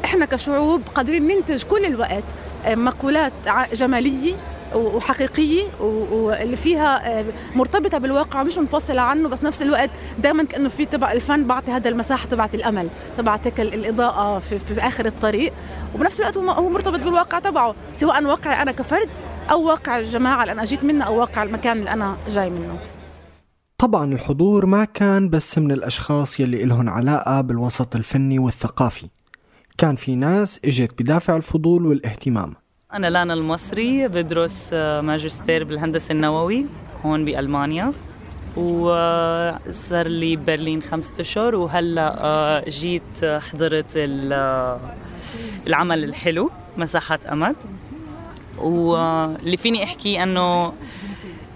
إحنا 0.05 0.25
كشعوب 0.25 0.81
قادرين 0.95 1.27
ننتج 1.27 1.63
كل 1.63 1.85
الوقت 1.85 2.23
آه، 2.65 2.75
مقولات 2.75 3.33
جمالية 3.73 4.33
وحقيقية 4.75 5.63
واللي 5.79 6.55
فيها 6.55 7.19
آه، 7.19 7.25
مرتبطة 7.55 7.97
بالواقع 7.97 8.43
مش 8.43 8.57
منفصلة 8.57 9.01
عنه 9.01 9.29
بس 9.29 9.43
نفس 9.43 9.61
الوقت 9.61 9.89
دائما 10.19 10.43
كأنه 10.43 10.69
في 10.69 10.85
تبع 10.85 11.11
الفن 11.11 11.47
بعطي 11.47 11.71
هذا 11.71 11.89
المساحة 11.89 12.27
تبعت 12.27 12.55
الأمل 12.55 12.89
تبعت 13.17 13.47
هيك 13.47 13.61
الإضاءة 13.61 14.39
في, 14.39 14.59
في 14.59 14.81
آخر 14.81 15.05
الطريق. 15.05 15.53
وبنفس 15.95 16.19
الوقت 16.19 16.37
هو 16.37 16.69
مرتبط 16.69 16.99
بالواقع 16.99 17.39
تبعه 17.39 17.75
سواء 17.93 18.25
واقعي 18.25 18.61
أنا 18.61 18.71
كفرد 18.71 19.09
أو 19.51 19.63
واقع 19.67 19.99
الجماعة 19.99 20.41
اللي 20.41 20.51
أنا 20.51 20.63
جيت 20.63 20.83
منها 20.83 21.05
أو 21.05 21.19
واقع 21.19 21.43
المكان 21.43 21.77
اللي 21.77 21.89
أنا 21.89 22.17
جاي 22.29 22.49
منه. 22.49 22.79
طبعا 23.77 24.13
الحضور 24.13 24.65
ما 24.65 24.85
كان 24.85 25.29
بس 25.29 25.57
من 25.57 25.71
الأشخاص 25.71 26.39
يلي 26.39 26.63
إلهن 26.63 26.89
علاقة 26.89 27.41
بالوسط 27.41 27.95
الفني 27.95 28.39
والثقافي. 28.39 29.07
كان 29.77 29.95
في 29.95 30.15
ناس 30.15 30.59
إجت 30.65 31.01
بدافع 31.01 31.35
الفضول 31.35 31.85
والاهتمام. 31.85 32.53
أنا 32.93 33.07
لانا 33.07 33.33
المصري 33.33 34.07
بدرس 34.07 34.69
آه، 34.73 35.01
ماجستير 35.01 35.63
بالهندسة 35.63 36.11
النووي 36.11 36.65
هون 37.05 37.25
بألمانيا. 37.25 37.93
وصار 38.57 40.07
لي 40.07 40.35
برلين 40.35 40.81
خمسة 40.81 41.13
أشهر 41.19 41.55
وهلأ 41.55 42.23
آه، 42.23 42.63
جيت 42.69 43.25
حضرت 43.25 43.97
آه، 43.97 44.79
العمل 45.67 46.03
الحلو 46.03 46.51
مساحات 46.77 47.25
أمل. 47.25 47.55
واللي 48.57 49.57
فيني 49.57 49.83
أحكي 49.83 50.23
أنه 50.23 50.73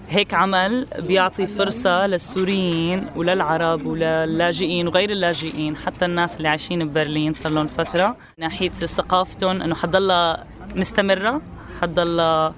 هيك 0.08 0.34
عمل 0.34 0.86
بيعطي 0.98 1.46
فرصة 1.46 2.06
للسوريين 2.06 3.06
وللعرب 3.16 3.86
وللاجئين 3.86 4.88
وغير 4.88 5.10
اللاجئين 5.10 5.76
حتى 5.76 6.04
الناس 6.04 6.36
اللي 6.36 6.48
عايشين 6.48 6.88
ببرلين 6.88 7.32
صار 7.32 7.52
لهم 7.52 7.66
فترة. 7.66 8.16
ناحية 8.38 8.70
ثقافتهم 8.70 9.62
إنه 9.62 9.74
حتضلها 9.74 10.44
مستمرة. 10.78 11.40
حتضلها 11.82 12.54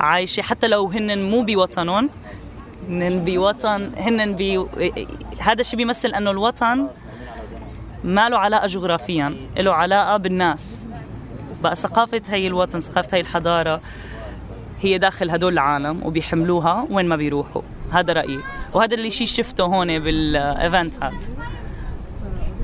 عايشة. 0.00 0.42
حتى 0.42 0.68
لو 0.68 0.86
هن 0.86 1.30
مو 1.30 1.42
بوطنهم 1.42 2.10
هن 2.88 3.24
بوطن 3.24 3.90
هن 3.96 4.36
بي 4.36 4.66
هذا 5.40 5.60
الشيء 5.60 5.76
بيمثل 5.76 6.08
إنه 6.08 6.30
الوطن 6.30 6.88
ما 8.04 8.28
له 8.28 8.38
علاقة 8.38 8.66
جغرافيا 8.66 9.36
له 9.56 9.72
علاقة 9.74 10.16
بالناس. 10.16 10.86
بقى 11.62 11.76
ثقافة 11.76 12.22
هي 12.28 12.46
الوطن 12.46 12.80
ثقافة 12.80 13.16
هي 13.16 13.20
الحضارة 13.20 13.80
هي 14.80 14.98
داخل 14.98 15.30
هدول 15.30 15.52
العالم 15.52 16.02
وبيحملوها 16.06 16.86
وين 16.90 17.06
ما 17.06 17.16
بيروحوا. 17.16 17.62
هذا 17.92 18.12
رأيي. 18.12 18.40
وهذا 18.72 18.94
اللي 18.94 19.10
شيء 19.10 19.26
شفته 19.26 19.64
هون 19.64 19.98
بال 19.98 20.28
event 20.28 21.04
هذا 21.04 21.18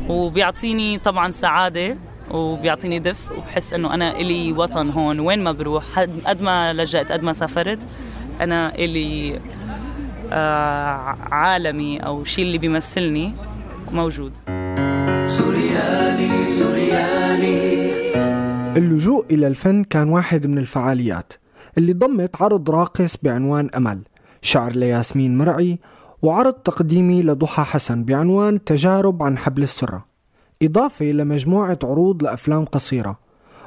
وبيعطيني 0.09 0.99
طبعا 0.99 1.31
سعادة 1.31 1.97
وبيعطيني 2.31 2.99
دفء 2.99 3.39
وبحس 3.39 3.75
إنه 3.75 3.95
أنا 3.95 4.21
إلي 4.21 4.53
وطن 4.53 4.89
هون. 4.89 5.21
وين 5.21 5.45
ما 5.45 5.53
بروح 5.53 5.99
قد 6.27 6.43
ما 6.43 6.73
لجأت 6.73 7.13
قد 7.13 7.23
ما 7.23 7.33
سافرت 7.33 7.87
أنا 8.41 8.75
إلي 8.75 9.41
آه 10.33 11.17
عالمي 11.31 11.99
أو 11.99 12.25
شيء 12.25 12.45
اللي 12.45 12.59
بيمثلني 12.59 13.33
موجود. 13.93 14.33
سوريالي 15.27 16.51
سوريالي. 16.51 17.91
اللجوء 18.77 19.27
إلى 19.31 19.47
الفن 19.47 19.85
كان 19.85 20.09
واحد 20.09 20.47
من 20.47 20.59
الفعاليات 20.59 21.33
اللي 21.79 21.93
ضمت 21.93 22.43
عرض 22.43 22.71
راقص 22.71 23.17
بعنوان 23.23 23.71
أمل 23.77 24.03
شعر 24.43 24.73
لياسمين 24.73 25.39
مرعي 25.39 25.79
وعرض 26.23 26.53
تقديمي 26.53 27.23
لضحى 27.23 27.63
حسن 27.63 28.05
بعنوان 28.05 28.65
تجارب 28.65 29.23
عن 29.23 29.39
حبل 29.39 29.63
السرة 29.63 30.10
إضافة 30.63 31.05
لمجموعة 31.05 31.79
عروض 31.85 32.23
لأفلام 32.23 32.65
قصيرة 32.65 33.19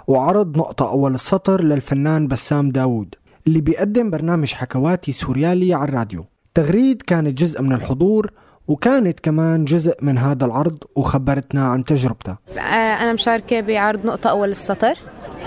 وعرض 0.08 0.58
نقطة 0.58 0.90
أول 0.90 1.14
السطر 1.14 1.64
للفنان 1.64 2.28
بسام 2.28 2.70
داوود 2.70 3.16
اللي 3.48 3.62
بيقدم 3.62 4.10
برنامج 4.10 4.54
حكواتي 4.54 5.12
سوريالي 5.12 5.74
على 5.74 5.90
الراديو. 5.90 6.26
تغريد 6.54 7.02
كانت 7.02 7.38
جزء 7.38 7.62
من 7.62 7.74
الحضور 7.74 8.32
وكانت 8.68 9.20
كمان 9.20 9.66
جزء 9.66 9.96
من 10.02 10.18
هذا 10.18 10.46
العرض 10.46 10.78
وخبرتنا 10.96 11.68
عن 11.68 11.84
تجربتها 11.84 12.38
آه، 12.58 12.62
أنا 12.62 13.14
مشاركة 13.14 13.62
بعرض 13.62 14.06
نقطة 14.06 14.30
أول 14.30 14.50
السطر 14.50 14.94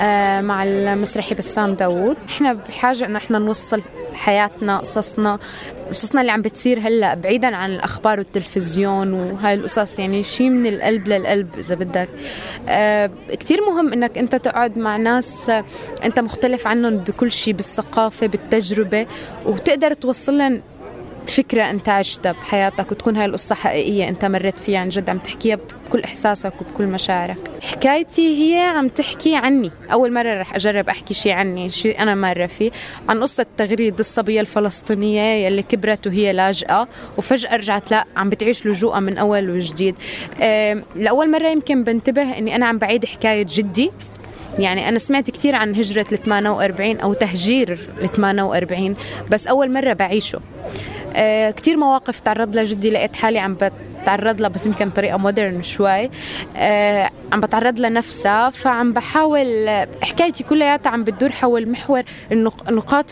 آه، 0.00 0.40
مع 0.40 0.64
المسرحي 0.64 1.34
بسام 1.34 1.74
داوود. 1.74 2.16
إحنا 2.28 2.52
بحاجة 2.52 3.06
انه 3.06 3.18
إحنا 3.18 3.38
نوصل 3.38 3.82
حياتنا 4.14 4.78
قصصنا 4.78 5.38
قصصنا 5.90 6.20
اللي 6.20 6.32
عم 6.32 6.42
بتصير 6.42 6.78
هلأ 6.80 7.14
بعيدا 7.14 7.56
عن 7.56 7.70
الأخبار 7.70 8.18
والتلفزيون 8.18 9.12
وهاي 9.12 9.54
القصص 9.54 9.98
يعني 9.98 10.22
شيء 10.22 10.50
من 10.50 10.66
القلب 10.66 11.08
للقلب 11.08 11.48
إذا 11.58 11.74
بدك. 11.74 12.08
آه 12.68 13.10
كثير 13.40 13.60
مهم 13.66 13.92
إنك 13.92 14.18
أنت 14.18 14.34
تقعد 14.34 14.78
مع 14.78 14.96
ناس 14.96 15.50
آه 15.50 15.64
أنت 16.04 16.20
مختلف 16.20 16.66
عنهم 16.66 16.96
بكل 16.96 17.32
شيء 17.32 17.54
بالثقافة 17.54 18.26
بالتجربة 18.26 19.06
وتقدر 19.46 19.92
توصل 19.92 20.38
لهم 20.38 20.62
فكرة 21.28 21.70
أنت 21.70 21.88
عشتها 21.88 22.32
بحياتك 22.32 22.92
وتكون 22.92 23.16
هاي 23.16 23.24
القصة 23.24 23.54
حقيقية 23.54 24.08
أنت 24.08 24.24
مريت 24.24 24.58
فيها 24.58 24.78
عن 24.78 24.88
جد 24.88 25.10
عم 25.10 25.18
تحكيها 25.18 25.58
بكل 25.86 26.00
إحساسك 26.00 26.52
وبكل 26.60 26.86
مشاعرك. 26.86 27.36
حكايتي 27.62 28.54
هي 28.54 28.60
عم 28.60 28.88
تحكي 28.88 29.36
عني. 29.36 29.70
أول 29.92 30.12
مرة 30.12 30.40
رح 30.40 30.54
أجرب 30.54 30.88
أحكي 30.88 31.14
شيء 31.14 31.32
عني 31.32 31.70
شيء 31.70 32.02
أنا 32.02 32.14
مرة 32.14 32.46
فيه 32.46 32.70
عن 33.08 33.22
قصة 33.22 33.46
تغريد 33.56 33.98
الصبية 33.98 34.40
الفلسطينية 34.40 35.46
يلي 35.46 35.62
كبرت 35.62 36.06
وهي 36.06 36.32
لاجئة 36.32 36.88
وفجأة 37.18 37.56
رجعت 37.56 37.90
لا 37.90 38.04
عم 38.16 38.30
بتعيش 38.30 38.66
لجوءها 38.66 39.00
من 39.00 39.18
أول 39.18 39.50
وجديد. 39.50 39.96
لأول 40.96 41.30
مرة 41.30 41.48
يمكن 41.48 41.84
بنتبه 41.84 42.38
أني 42.38 42.56
أنا 42.56 42.66
عم 42.66 42.78
بعيد 42.78 43.04
حكاية 43.04 43.46
جدي. 43.48 43.90
يعني 44.58 44.88
أنا 44.88 44.98
سمعت 44.98 45.30
كثير 45.30 45.54
عن 45.54 45.74
هجرة 45.74 46.06
ال 46.12 46.22
48 46.22 47.00
أو 47.00 47.12
تهجير 47.12 47.88
ال 48.00 48.12
48 48.12 48.96
بس 49.30 49.46
أول 49.46 49.72
مرة 49.72 49.92
بعيشه. 49.92 50.40
آه 51.16 51.50
كثير 51.50 51.76
مواقف 51.76 52.20
تعرض 52.20 52.54
لها 52.54 52.64
جدي 52.64 52.90
لقيت 52.90 53.16
حالي 53.16 53.38
عم 53.38 53.56
بتعرض 54.02 54.40
لها 54.40 54.48
بس 54.48 54.66
يمكن 54.66 54.88
بطريقه 54.88 55.16
مودرن 55.16 55.62
شوي. 55.62 56.10
آه 56.56 57.10
عم 57.32 57.40
بتعرض 57.40 57.78
لها 57.78 57.90
نفسها 57.90 58.50
فعم 58.50 58.92
بحاول 58.92 59.68
حكايتي 60.02 60.44
كلياتها 60.44 60.90
عم 60.90 61.04
بتدور 61.04 61.32
حول 61.32 61.68
محور 61.68 62.02
النقاط 62.32 63.06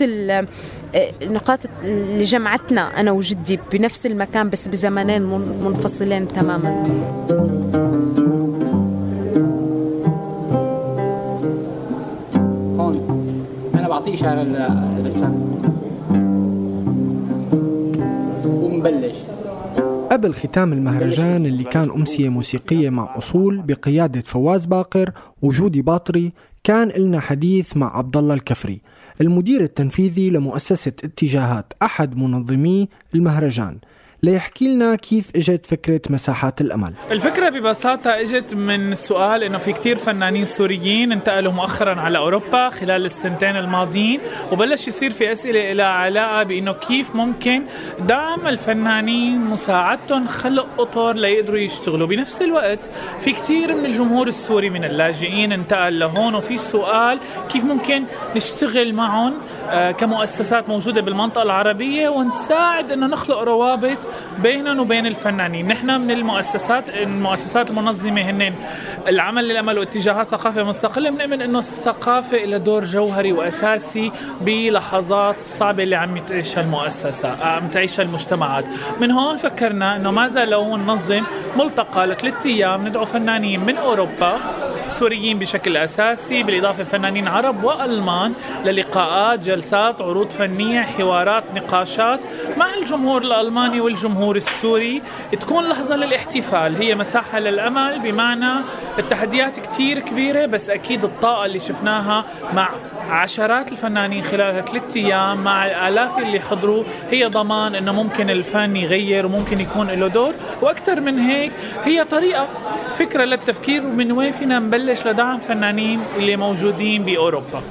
النقاط 1.23 1.61
اللي 1.85 2.23
جمعتنا 2.23 3.01
أنا 3.01 3.11
وجدي 3.13 3.61
بنفس 3.73 4.07
المكان 4.07 4.51
بس 4.51 4.69
بزمانين 4.69 5.23
منفصلين 5.63 6.29
تماما. 6.29 6.85
أنا 14.07 14.13
بعطيه 14.13 14.21
اشاره 14.21 14.43
لبسام 14.99 15.35
ونبلش 18.47 19.17
قبل 20.13 20.35
ختام 20.35 20.73
المهرجان 20.73 21.47
اللي 21.47 21.65
كان 21.65 21.91
أمسية 21.91 22.29
موسيقية 22.29 22.91
مع 22.91 23.19
أصول 23.19 23.63
بقيادة 23.63 24.21
فواز 24.21 24.67
باقر 24.67 25.13
وجودي 25.43 25.83
باطري 25.83 26.33
كان 26.65 26.89
لنا 26.89 27.21
حديث 27.21 27.77
مع 27.77 27.99
عبد 27.99 28.17
الله 28.17 28.35
الكفري 28.35 28.81
المدير 29.21 29.61
التنفيذي 29.61 30.31
لمؤسسة 30.31 30.93
اتجاهات 31.05 31.73
أحد 31.83 32.17
منظمي 32.17 32.89
المهرجان. 33.15 33.79
ليحكي 34.25 34.69
لنا 34.69 34.97
كيف 34.97 35.31
إجت 35.37 35.67
فكرة 35.67 36.01
مساحات 36.11 36.61
الأمل. 36.61 36.95
الفكرة 37.11 37.49
ببساطة 37.49 38.11
إجت 38.11 38.55
من 38.55 38.93
السؤال 38.93 39.43
إنه 39.43 39.59
في 39.59 39.73
كتير 39.73 39.97
فنانين 39.97 40.45
سوريين 40.45 41.13
انتقلوا 41.13 41.53
مؤخرا 41.53 42.01
على 42.01 42.19
أوروبا 42.19 42.71
خلال 42.71 43.05
السنتين 43.05 43.57
الماضيين 43.57 44.21
وبلش 44.53 44.89
يصير 44.89 45.11
في 45.11 45.33
أسئلة 45.33 45.73
لها 45.73 45.87
علاقة 45.87 46.43
بإنه 46.43 46.73
كيف 46.73 47.17
ممكن 47.17 47.63
دعم 48.09 48.47
الفنانين 48.47 49.41
مساعدتهم 49.41 50.29
خلق 50.29 50.67
أطر 50.79 51.13
ليقدروا 51.13 51.59
يشتغلوا. 51.59 52.07
بنفس 52.07 52.43
الوقت 52.43 52.91
في 53.21 53.33
كتير 53.33 53.75
من 53.75 53.87
الجمهور 53.87 54.29
السوري 54.29 54.71
من 54.71 54.85
اللاجئين 54.85 55.53
انتقل 55.53 55.99
لهون 55.99 56.35
وفي 56.35 56.59
سؤال 56.59 57.21
كيف 57.49 57.65
ممكن 57.65 58.05
نشتغل 58.37 58.95
معهم 58.95 59.35
آه، 59.71 59.91
كمؤسسات 59.91 60.69
موجودة 60.69 61.01
بالمنطقة 61.01 61.43
العربية 61.43 62.09
ونساعد 62.09 62.93
إنه 62.93 63.07
نخلق 63.07 63.39
روابط 63.39 64.09
بيننا 64.39 64.83
وبين 64.83 65.07
الفنانين. 65.07 65.69
نحن 65.69 66.01
من 66.01 66.11
المؤسسات 66.11 66.91
المؤسسات 66.91 67.71
المنظمة 67.71 68.21
هن 68.21 68.55
العمل 69.09 69.49
للأمل 69.49 69.79
واتجاهات 69.79 70.27
ثقافة 70.27 70.63
مستقلة. 70.63 71.11
بنؤمن 71.11 71.43
أنه 71.43 71.59
الثقافة 71.59 72.37
لها 72.37 72.59
دور 72.59 72.85
جوهري 72.85 73.33
وأساسي 73.33 74.13
بلحظات 74.41 75.41
صعبة 75.41 75.83
اللي 75.83 75.97
عم 75.97 76.19
تعيشها 76.19 76.61
المؤسسة 76.61 77.45
عم 77.45 77.69
تعيشها 77.69 78.03
المجتمعات. 78.03 78.65
من 79.01 79.11
هون 79.11 79.37
فكرنا 79.37 79.97
أنه 79.97 80.11
ماذا 80.11 80.45
لو 80.45 80.77
ننظم 80.77 81.23
ملتقى 81.57 82.07
لثلاث 82.07 82.47
أيام 82.47 82.89
ندعو 82.89 83.05
فنانين 83.05 83.61
من 83.61 83.77
أوروبا 83.77 84.39
سوريين 84.89 85.39
بشكل 85.39 85.77
أساسي 85.77 86.43
بالإضافة 86.43 86.83
لفنانين 86.83 87.29
عرب 87.29 87.65
وألمان 87.65 88.35
للقاءات 88.65 89.45
جلسات 89.45 90.03
عروض 90.03 90.31
فنية 90.31 90.81
حوارات 90.83 91.45
نقاشات 91.55 92.25
مع 92.57 92.75
الجمهور 92.75 93.23
الألماني 93.23 93.81
والجمهور 93.81 94.15
الجمهور 94.15 94.37
السوري. 94.37 95.03
تكون 95.41 95.65
لحظة 95.65 95.97
للاحتفال 95.97 96.77
هي 96.77 96.95
مساحة 96.95 97.39
للأمل 97.39 97.99
بمعنى 97.99 98.65
التحديات 98.99 99.61
كتير 99.61 99.99
كبيرة 99.99 100.47
بس 100.47 100.71
أكيد 100.71 101.05
الطاقة 101.05 101.45
اللي 101.45 101.59
شفناها 101.59 102.25
مع 102.53 102.69
عشرات 103.11 103.73
الفنانين 103.73 104.23
خلال 104.23 104.65
ثلاث 104.65 104.97
أيام 104.97 105.45
مع 105.45 105.67
الآلاف 105.67 106.19
اللي 106.19 106.41
حضروا 106.41 106.85
هي 107.11 107.25
ضمان 107.25 107.75
أنه 107.75 107.93
ممكن 107.93 108.31
الفن 108.31 108.77
يغير 108.77 109.27
وممكن 109.27 109.61
يكون 109.61 109.91
له 109.91 110.09
دور. 110.09 110.35
وأكثر 110.63 111.01
من 111.01 111.19
هيك 111.19 111.53
هي 111.85 112.05
طريقة 112.05 112.49
فكرة 112.95 113.25
للتفكير 113.25 113.87
ومن 113.87 114.13
وين 114.13 114.33
فينا 114.33 114.59
نبلش 114.75 115.07
لدعم 115.07 115.39
فنانين 115.39 116.01
اللي 116.17 116.37
موجودين 116.37 117.03
بأوروبا. 117.03 117.63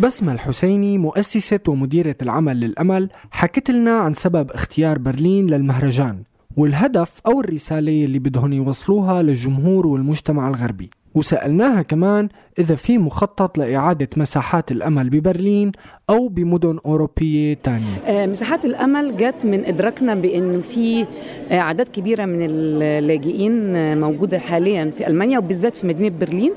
بسمة 0.00 0.32
الحسيني 0.32 0.98
مؤسسة 0.98 1.60
ومديرة 1.68 2.16
العمل 2.22 2.60
للأمل 2.60 3.08
حكت 3.30 3.70
لنا 3.70 3.98
عن 3.98 4.14
سبب 4.14 4.50
اختيار 4.50 4.98
برلين 4.98 5.46
للمهرجان 5.46 6.22
والهدف 6.56 7.20
أو 7.26 7.40
الرسالة 7.40 8.04
اللي 8.04 8.18
بدهم 8.18 8.52
يوصلوها 8.52 9.22
للجمهور 9.22 9.86
والمجتمع 9.86 10.48
الغربي. 10.48 10.90
وسألناها 11.14 11.82
كمان 11.82 12.28
إذا 12.58 12.74
في 12.74 12.98
مخطط 12.98 13.58
لإعادة 13.58 14.08
مساحات 14.16 14.72
الأمل 14.72 15.10
ببرلين 15.10 15.72
أو 16.10 16.28
بمدن 16.28 16.78
أوروبية 16.86 17.54
تانية. 17.54 17.96
آه، 18.06 18.26
مساحات 18.26 18.64
الأمل 18.64 19.16
جت 19.16 19.44
من 19.44 19.64
إدراكنا 19.64 20.14
بأن 20.14 20.60
في 20.60 21.06
آه، 21.50 21.58
أعداد 21.58 21.88
كبيرة 21.88 22.24
من 22.24 22.38
اللاجئين 22.40 23.76
آه، 23.76 23.94
موجودة 23.94 24.38
حاليا 24.38 24.90
في 24.90 25.06
ألمانيا 25.06 25.38
وبالذات 25.38 25.76
في 25.76 25.86
مدينة 25.86 26.18
برلين. 26.18 26.52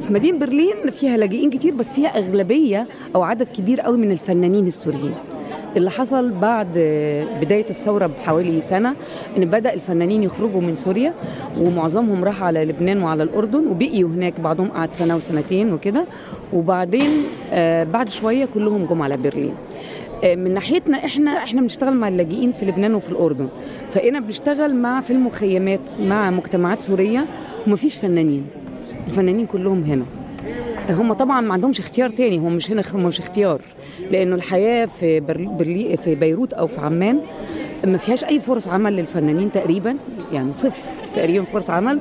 في 0.00 0.12
مدينة 0.12 0.38
برلين 0.38 0.90
فيها 0.90 1.16
لاجئين 1.16 1.50
كتير 1.50 1.74
بس 1.74 1.92
فيها 1.92 2.18
أغلبية 2.18 2.86
أو 3.14 3.22
عدد 3.22 3.48
كبير 3.48 3.80
قوي 3.80 3.96
من 3.96 4.10
الفنانين 4.12 4.66
السوريين. 4.66 5.14
اللي 5.76 5.90
حصل 5.90 6.30
بعد 6.32 6.68
بداية 7.40 7.70
الثورة 7.70 8.06
بحوالي 8.06 8.60
سنة 8.60 8.94
إن 9.36 9.44
بدأ 9.44 9.74
الفنانين 9.74 10.22
يخرجوا 10.22 10.60
من 10.60 10.76
سوريا 10.76 11.14
ومعظمهم 11.58 12.24
راح 12.24 12.42
على 12.42 12.64
لبنان 12.64 13.02
وعلى 13.02 13.22
الأردن 13.22 13.66
وبقيوا 13.66 14.10
هناك 14.10 14.40
بعضهم 14.40 14.68
قعد 14.68 14.92
سنة 14.92 15.16
وسنتين 15.16 15.72
وكده. 15.72 16.04
وبعدين 16.52 17.10
آه، 17.52 17.84
بعد 17.84 18.08
شوية 18.08 18.48
كلهم 18.54 18.86
جم 18.86 19.02
على 19.02 19.16
برلين. 19.16 19.54
آه، 20.24 20.34
من 20.34 20.54
ناحيتنا 20.54 21.04
إحنا 21.04 21.30
إحنا 21.30 21.60
بنشتغل 21.60 21.96
مع 21.96 22.08
اللاجئين 22.08 22.52
في 22.52 22.66
لبنان 22.66 22.94
وفي 22.94 23.10
الأردن. 23.10 23.48
فأنا 23.92 24.20
بنشتغل 24.20 24.74
مع 24.74 25.00
في 25.00 25.12
المخيمات 25.12 26.00
مع 26.00 26.30
مجتمعات 26.30 26.80
سورية 26.80 27.26
ومفيش 27.66 27.96
فنانين. 27.96 28.46
الفنانين 29.06 29.46
كلهم 29.46 29.82
هنا. 29.84 30.04
هم 30.90 31.12
طبعا 31.12 31.40
ما 31.40 31.52
عندهمش 31.52 31.80
اختيار 31.80 32.10
تاني 32.10 32.38
هم 32.38 32.52
مش 32.52 32.70
هنا 32.70 32.82
مش 32.94 33.20
اختيار. 33.20 33.60
لأنه 34.10 34.34
الحياة 34.34 34.86
في 34.86 35.20
برلي 35.20 35.96
في 35.96 36.14
بيروت 36.14 36.52
أو 36.52 36.66
في 36.66 36.80
عمان 36.80 37.20
ما 37.84 37.98
فيهاش 37.98 38.24
أي 38.24 38.40
فرص 38.40 38.68
عمل 38.68 38.96
للفنانين 38.96 39.52
تقريبا 39.52 39.96
يعني 40.32 40.52
صفر 40.52 40.82
تقريبا 41.16 41.44
فرص 41.44 41.70
عمل 41.70 42.00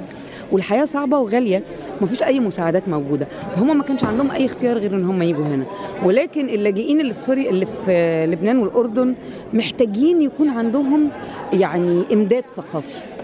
والحياة 0.51 0.85
صعبة 0.85 1.17
وغالية 1.17 1.63
ما 2.01 2.07
فيش 2.07 2.23
أي 2.23 2.39
مساعدات 2.39 2.89
موجودة. 2.89 3.27
هم 3.57 3.77
ما 3.77 3.83
كانش 3.83 4.03
عندهم 4.03 4.31
أي 4.31 4.45
اختيار 4.45 4.77
غير 4.77 4.95
إن 4.95 5.05
هم 5.05 5.21
يجوا 5.21 5.45
هنا. 5.45 5.65
ولكن 6.03 6.49
اللاجئين 6.49 7.01
اللي 7.01 7.13
في 7.13 7.21
سوريا 7.21 7.49
اللي 7.49 7.65
في 7.85 8.25
لبنان 8.25 8.57
والأردن 8.57 9.13
محتاجين 9.53 10.21
يكون 10.21 10.49
عندهم 10.49 11.09
يعني 11.53 12.03
إمداد 12.13 12.43
ثقافي. 12.55 13.16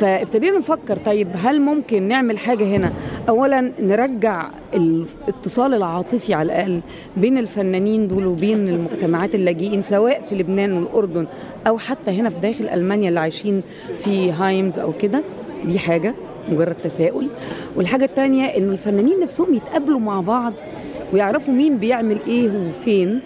فابتدينا 0.00 0.58
نفكر 0.58 0.96
طيب 0.96 1.28
هل 1.34 1.60
ممكن 1.60 2.02
نعمل 2.02 2.38
حاجة 2.38 2.64
هنا؟ 2.64 2.92
اولا 3.28 3.72
نرجع 3.80 4.48
الاتصال 4.74 5.74
العاطفي 5.74 6.34
على 6.34 6.46
الأقل 6.46 6.80
بين 7.16 7.38
الفنانين 7.38 8.08
دول 8.08 8.26
وبين 8.26 8.68
المجتمعات 8.68 9.34
اللاجئين 9.34 9.82
سواء 9.82 10.22
في 10.28 10.34
لبنان 10.34 10.72
والأردن 10.72 11.26
أو 11.66 11.78
حتى 11.78 12.10
هنا 12.10 12.30
في 12.30 12.40
داخل 12.40 12.68
ألمانيا 12.68 13.08
اللي 13.08 13.20
عايشين 13.20 13.62
في 13.98 14.32
هايمز 14.32 14.78
أو 14.78 14.92
كده. 15.00 15.22
دي 15.64 15.78
حاجة 15.78 16.14
مجرد 16.48 16.74
تساؤل. 16.84 17.28
والحاجة 17.76 18.04
الثانية 18.04 18.44
إنه 18.44 18.72
الفنانين 18.72 19.20
نفسهم 19.20 19.54
يتقابلوا 19.54 20.00
مع 20.00 20.20
بعض 20.20 20.52
ويعرفوا 21.12 21.54
مين 21.54 21.76
بيعمل 21.76 22.18
إيه 22.26 22.50
وفين 22.68 23.20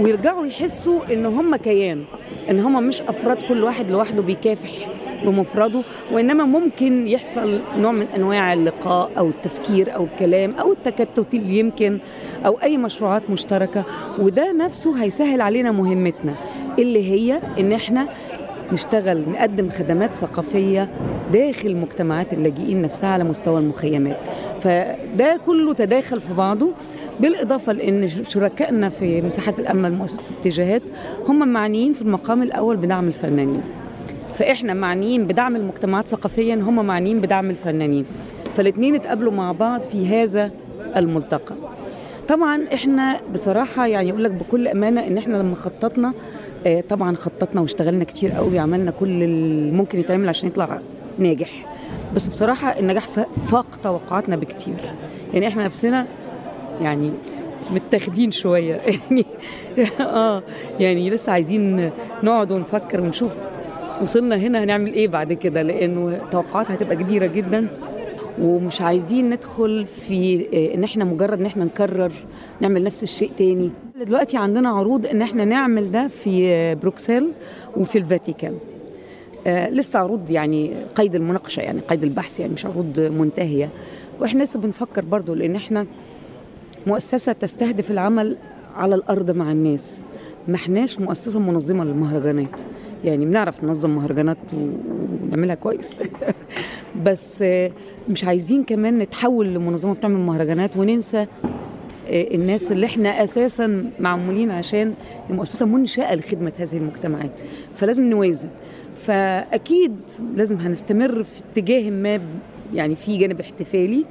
ويرجعوا 0.00 0.46
يحسوا 0.46 1.00
إن 1.12 1.26
هم 1.26 1.56
كيان 1.56 2.04
إن 2.50 2.58
هم 2.58 2.86
مش 2.86 3.02
أفراد 3.02 3.36
كل 3.48 3.64
واحد 3.64 3.90
لوحده 3.90 4.22
بيكافح. 4.22 4.70
بمفرده 5.24 5.82
وإنما 6.12 6.44
ممكن 6.44 7.08
يحصل 7.08 7.60
نوع 7.78 7.92
من 7.92 8.06
أنواع 8.16 8.52
اللقاء 8.52 9.10
أو 9.18 9.28
التفكير 9.28 9.94
أو 9.94 10.04
الكلام 10.04 10.54
أو 10.54 10.72
التكتل 10.72 11.24
اللي 11.34 11.58
يمكن 11.58 11.98
أو 12.46 12.58
أي 12.62 12.76
مشروعات 12.76 13.30
مشتركة 13.30 13.84
وده 14.18 14.52
نفسه 14.52 15.02
هيسهل 15.02 15.40
علينا 15.40 15.72
مهمتنا 15.72 16.34
اللي 16.78 17.10
هي 17.10 17.40
إن 17.58 17.72
إحنا 17.72 18.08
نشتغل 18.72 19.24
نقدم 19.30 19.68
خدمات 19.70 20.14
ثقافية 20.14 20.88
داخل 21.32 21.76
مجتمعات 21.76 22.32
اللاجئين 22.32 22.82
نفسها 22.82 23.08
على 23.08 23.24
مستوى 23.24 23.58
المخيمات. 23.60 24.16
فده 24.60 25.40
كله 25.46 25.74
تداخل 25.74 26.20
في 26.20 26.34
بعضه 26.34 26.68
بالإضافة 27.20 27.72
لأن 27.72 28.08
شركائنا 28.28 28.88
في 28.88 29.22
مساحات 29.22 29.58
الأمل 29.58 29.92
مؤسسة 29.92 30.22
اتجاهات 30.40 30.82
هم 31.28 31.48
معنيين 31.48 31.92
في 31.92 32.02
المقام 32.02 32.42
الأول 32.42 32.76
بدعم 32.76 33.08
الفنانين. 33.08 33.62
فإحنا 34.34 34.74
معنيين 34.74 35.26
بدعم 35.26 35.56
المجتمعات 35.56 36.06
ثقافيا 36.06 36.54
هم 36.54 36.86
معنيين 36.86 37.20
بدعم 37.20 37.50
الفنانين. 37.50 38.04
فالاثنين 38.56 38.94
اتقابلوا 38.94 39.32
مع 39.32 39.52
بعض 39.52 39.82
في 39.82 40.06
هذا 40.06 40.50
الملتقى. 40.96 41.54
طبعا 42.28 42.66
إحنا 42.74 43.20
بصراحة 43.34 43.86
يعني 43.86 44.10
أقول 44.10 44.24
لك 44.24 44.30
بكل 44.30 44.68
أمانة 44.68 45.06
إن 45.06 45.18
إحنا 45.18 45.36
لما 45.36 45.54
خططنا 45.54 46.12
آه 46.66 46.80
طبعا 46.80 47.16
خططنا 47.16 47.60
واشتغلنا 47.60 48.04
كتير 48.04 48.30
قوي 48.30 48.58
عملنا 48.58 48.90
كل 48.90 49.22
اللي 49.22 49.70
ممكن 49.70 50.00
يتعمل 50.00 50.28
عشان 50.28 50.48
يطلع 50.48 50.78
ناجح. 51.18 51.66
بس 52.14 52.28
بصراحة 52.28 52.78
النجاح 52.78 53.08
فاق 53.46 53.66
توقعاتنا 53.82 54.36
بكتير. 54.36 54.74
يعني 55.34 55.48
إحنا 55.48 55.64
نفسنا 55.64 56.06
يعني 56.80 57.10
متاخدين 57.70 58.30
شوية. 58.30 58.74
يعني 58.90 59.24
آه 60.00 60.42
يعني 60.80 61.10
لسه 61.10 61.32
عايزين 61.32 61.90
نقعد 62.22 62.52
ونفكر 62.52 63.00
ونشوف 63.00 63.36
وصلنا 64.00 64.36
هنا 64.36 64.64
هنعمل 64.64 64.92
إيه 64.92 65.08
بعد 65.08 65.32
كده؟ 65.32 65.62
لأنه 65.62 66.20
توقعات 66.32 66.70
هتبقى 66.70 66.96
كبيرة 66.96 67.26
جدا 67.26 67.66
ومش 68.40 68.80
عايزين 68.80 69.30
ندخل 69.30 69.86
في 69.86 70.46
إن 70.74 70.84
إحنا 70.84 71.04
مجرد 71.04 71.40
إن 71.40 71.46
إحنا 71.46 71.64
نكرر 71.64 72.12
نعمل 72.60 72.84
نفس 72.84 73.02
الشيء 73.02 73.30
تاني. 73.38 73.70
دلوقتي 74.06 74.36
عندنا 74.36 74.68
عروض 74.68 75.06
إن 75.06 75.22
إحنا 75.22 75.44
نعمل 75.44 75.90
ده 75.90 76.08
في 76.08 76.74
بروكسل 76.74 77.32
وفي 77.76 77.98
الفاتيكان. 77.98 78.54
آه 79.46 79.70
لسه 79.70 79.98
عروض 79.98 80.30
يعني 80.30 80.74
قيد 80.94 81.14
المناقشة 81.14 81.60
يعني 81.60 81.80
قيد 81.80 82.02
البحث 82.02 82.40
يعني 82.40 82.52
مش 82.52 82.66
عروض 82.66 83.00
منتهية. 83.00 83.68
وإحنا 84.20 84.42
لسه 84.42 84.60
بنفكر 84.60 85.04
برضو 85.04 85.34
لأن 85.34 85.56
إحنا 85.56 85.86
مؤسسة 86.86 87.32
تستهدف 87.32 87.90
العمل 87.90 88.36
على 88.76 88.94
الأرض 88.94 89.30
مع 89.30 89.52
الناس. 89.52 90.02
ما 90.48 90.54
إحناش 90.54 91.00
مؤسسة 91.00 91.40
منظمة 91.40 91.84
للمهرجانات. 91.84 92.60
يعني 93.04 93.26
بنعرف 93.26 93.64
ننظم 93.64 93.90
مهرجانات 93.90 94.36
ونعملها 94.52 95.54
كويس. 95.54 95.98
بس 97.06 97.44
مش 98.08 98.24
عايزين 98.24 98.64
كمان 98.64 98.98
نتحول 98.98 99.46
لمنظمة 99.54 99.94
بتعمل 99.94 100.16
مهرجانات 100.16 100.76
وننسى 100.76 101.26
الناس 102.08 102.72
اللي 102.72 102.86
إحنا 102.86 103.24
أساسا 103.24 103.90
معمولين 104.00 104.50
عشان 104.50 104.94
المؤسسة 105.30 105.66
منشأة 105.66 106.14
لخدمة 106.14 106.52
هذه 106.58 106.76
المجتمعات. 106.76 107.30
فلازم 107.74 108.10
نوازن. 108.10 108.48
فأكيد 108.96 109.96
لازم 110.36 110.56
هنستمر 110.56 111.22
في 111.22 111.40
اتجاه 111.52 111.90
ما 111.90 112.20
يعني 112.74 112.96
في 112.96 113.16
جانب 113.16 113.40
احتفالي 113.40 114.04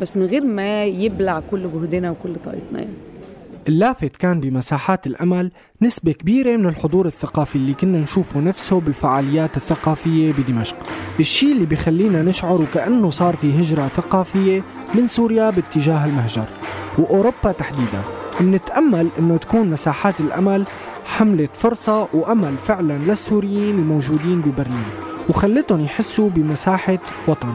بس 0.00 0.16
من 0.16 0.26
غير 0.26 0.44
ما 0.44 0.84
يبلع 0.84 1.42
كل 1.50 1.62
جهدنا 1.62 2.10
وكل 2.10 2.34
طاقتنا 2.44 2.78
يعني. 2.78 2.90
اللافت 3.68 4.16
كان 4.16 4.40
بمساحات 4.40 5.06
الأمل 5.06 5.50
نسبة 5.82 6.12
كبيرة 6.12 6.56
من 6.56 6.66
الحضور 6.66 7.06
الثقافي 7.06 7.56
اللي 7.56 7.74
كنا 7.74 7.98
نشوفه 7.98 8.40
نفسه 8.40 8.80
بالفعاليات 8.80 9.56
الثقافية 9.56 10.32
بدمشق. 10.32 10.76
الشيء 11.20 11.52
اللي 11.52 11.66
بيخلينا 11.66 12.22
نشعر 12.22 12.60
وكأنه 12.60 13.10
صار 13.10 13.36
في 13.36 13.60
هجرة 13.60 13.88
ثقافية 13.88 14.62
من 14.94 15.06
سوريا 15.06 15.50
باتجاه 15.50 16.04
المهجر. 16.04 16.44
وأوروبا 16.98 17.52
تحديدا. 17.58 18.02
بنتأمل 18.40 19.08
أنه 19.18 19.36
تكون 19.36 19.70
مساحات 19.70 20.20
الأمل 20.20 20.64
حملة 21.06 21.48
فرصة 21.54 22.08
وأمل 22.14 22.54
فعلا 22.66 22.98
للسوريين 22.98 23.78
الموجودين 23.78 24.40
ببرلين. 24.40 24.90
وخلتهم 25.28 25.80
يحسوا 25.80 26.30
بمساحة 26.30 26.98
وطن. 27.28 27.54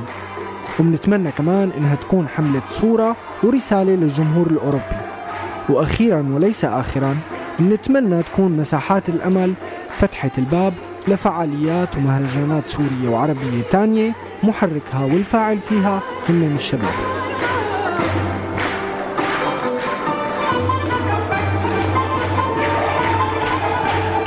وبنتمنى 0.79 1.31
كمان 1.31 1.71
إنها 1.77 1.95
تكون 1.95 2.27
حملة 2.27 2.61
صورة 2.71 3.15
ورسالة 3.43 3.95
للجمهور 3.95 4.47
الأوروبي. 4.47 5.00
وأخيرا 5.69 6.25
وليس 6.31 6.65
آخرا 6.65 7.15
نتمنى 7.61 8.23
تكون 8.23 8.57
مساحات 8.57 9.09
الأمل 9.09 9.53
فتحة 9.89 10.31
الباب 10.37 10.73
لفعاليات 11.07 11.97
ومهرجانات 11.97 12.67
سورية 12.67 13.09
وعربية 13.09 13.63
تانية 13.71 14.11
محركها 14.43 15.03
والفاعل 15.03 15.59
فيها 15.69 15.99
هن 16.29 16.55
الشباب. 16.55 16.93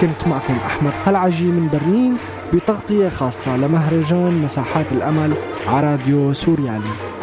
كنت 0.00 0.28
معكم 0.28 0.54
أحمد 0.66 0.92
قلعجي 1.06 1.44
من 1.44 1.68
برلين 1.72 2.16
بتغطية 2.54 3.08
خاصة 3.08 3.56
لمهرجان 3.56 4.42
مساحات 4.44 4.86
الأمل 4.92 5.34
على 5.68 5.90
راديو 5.90 6.32
سوريالي. 6.32 7.13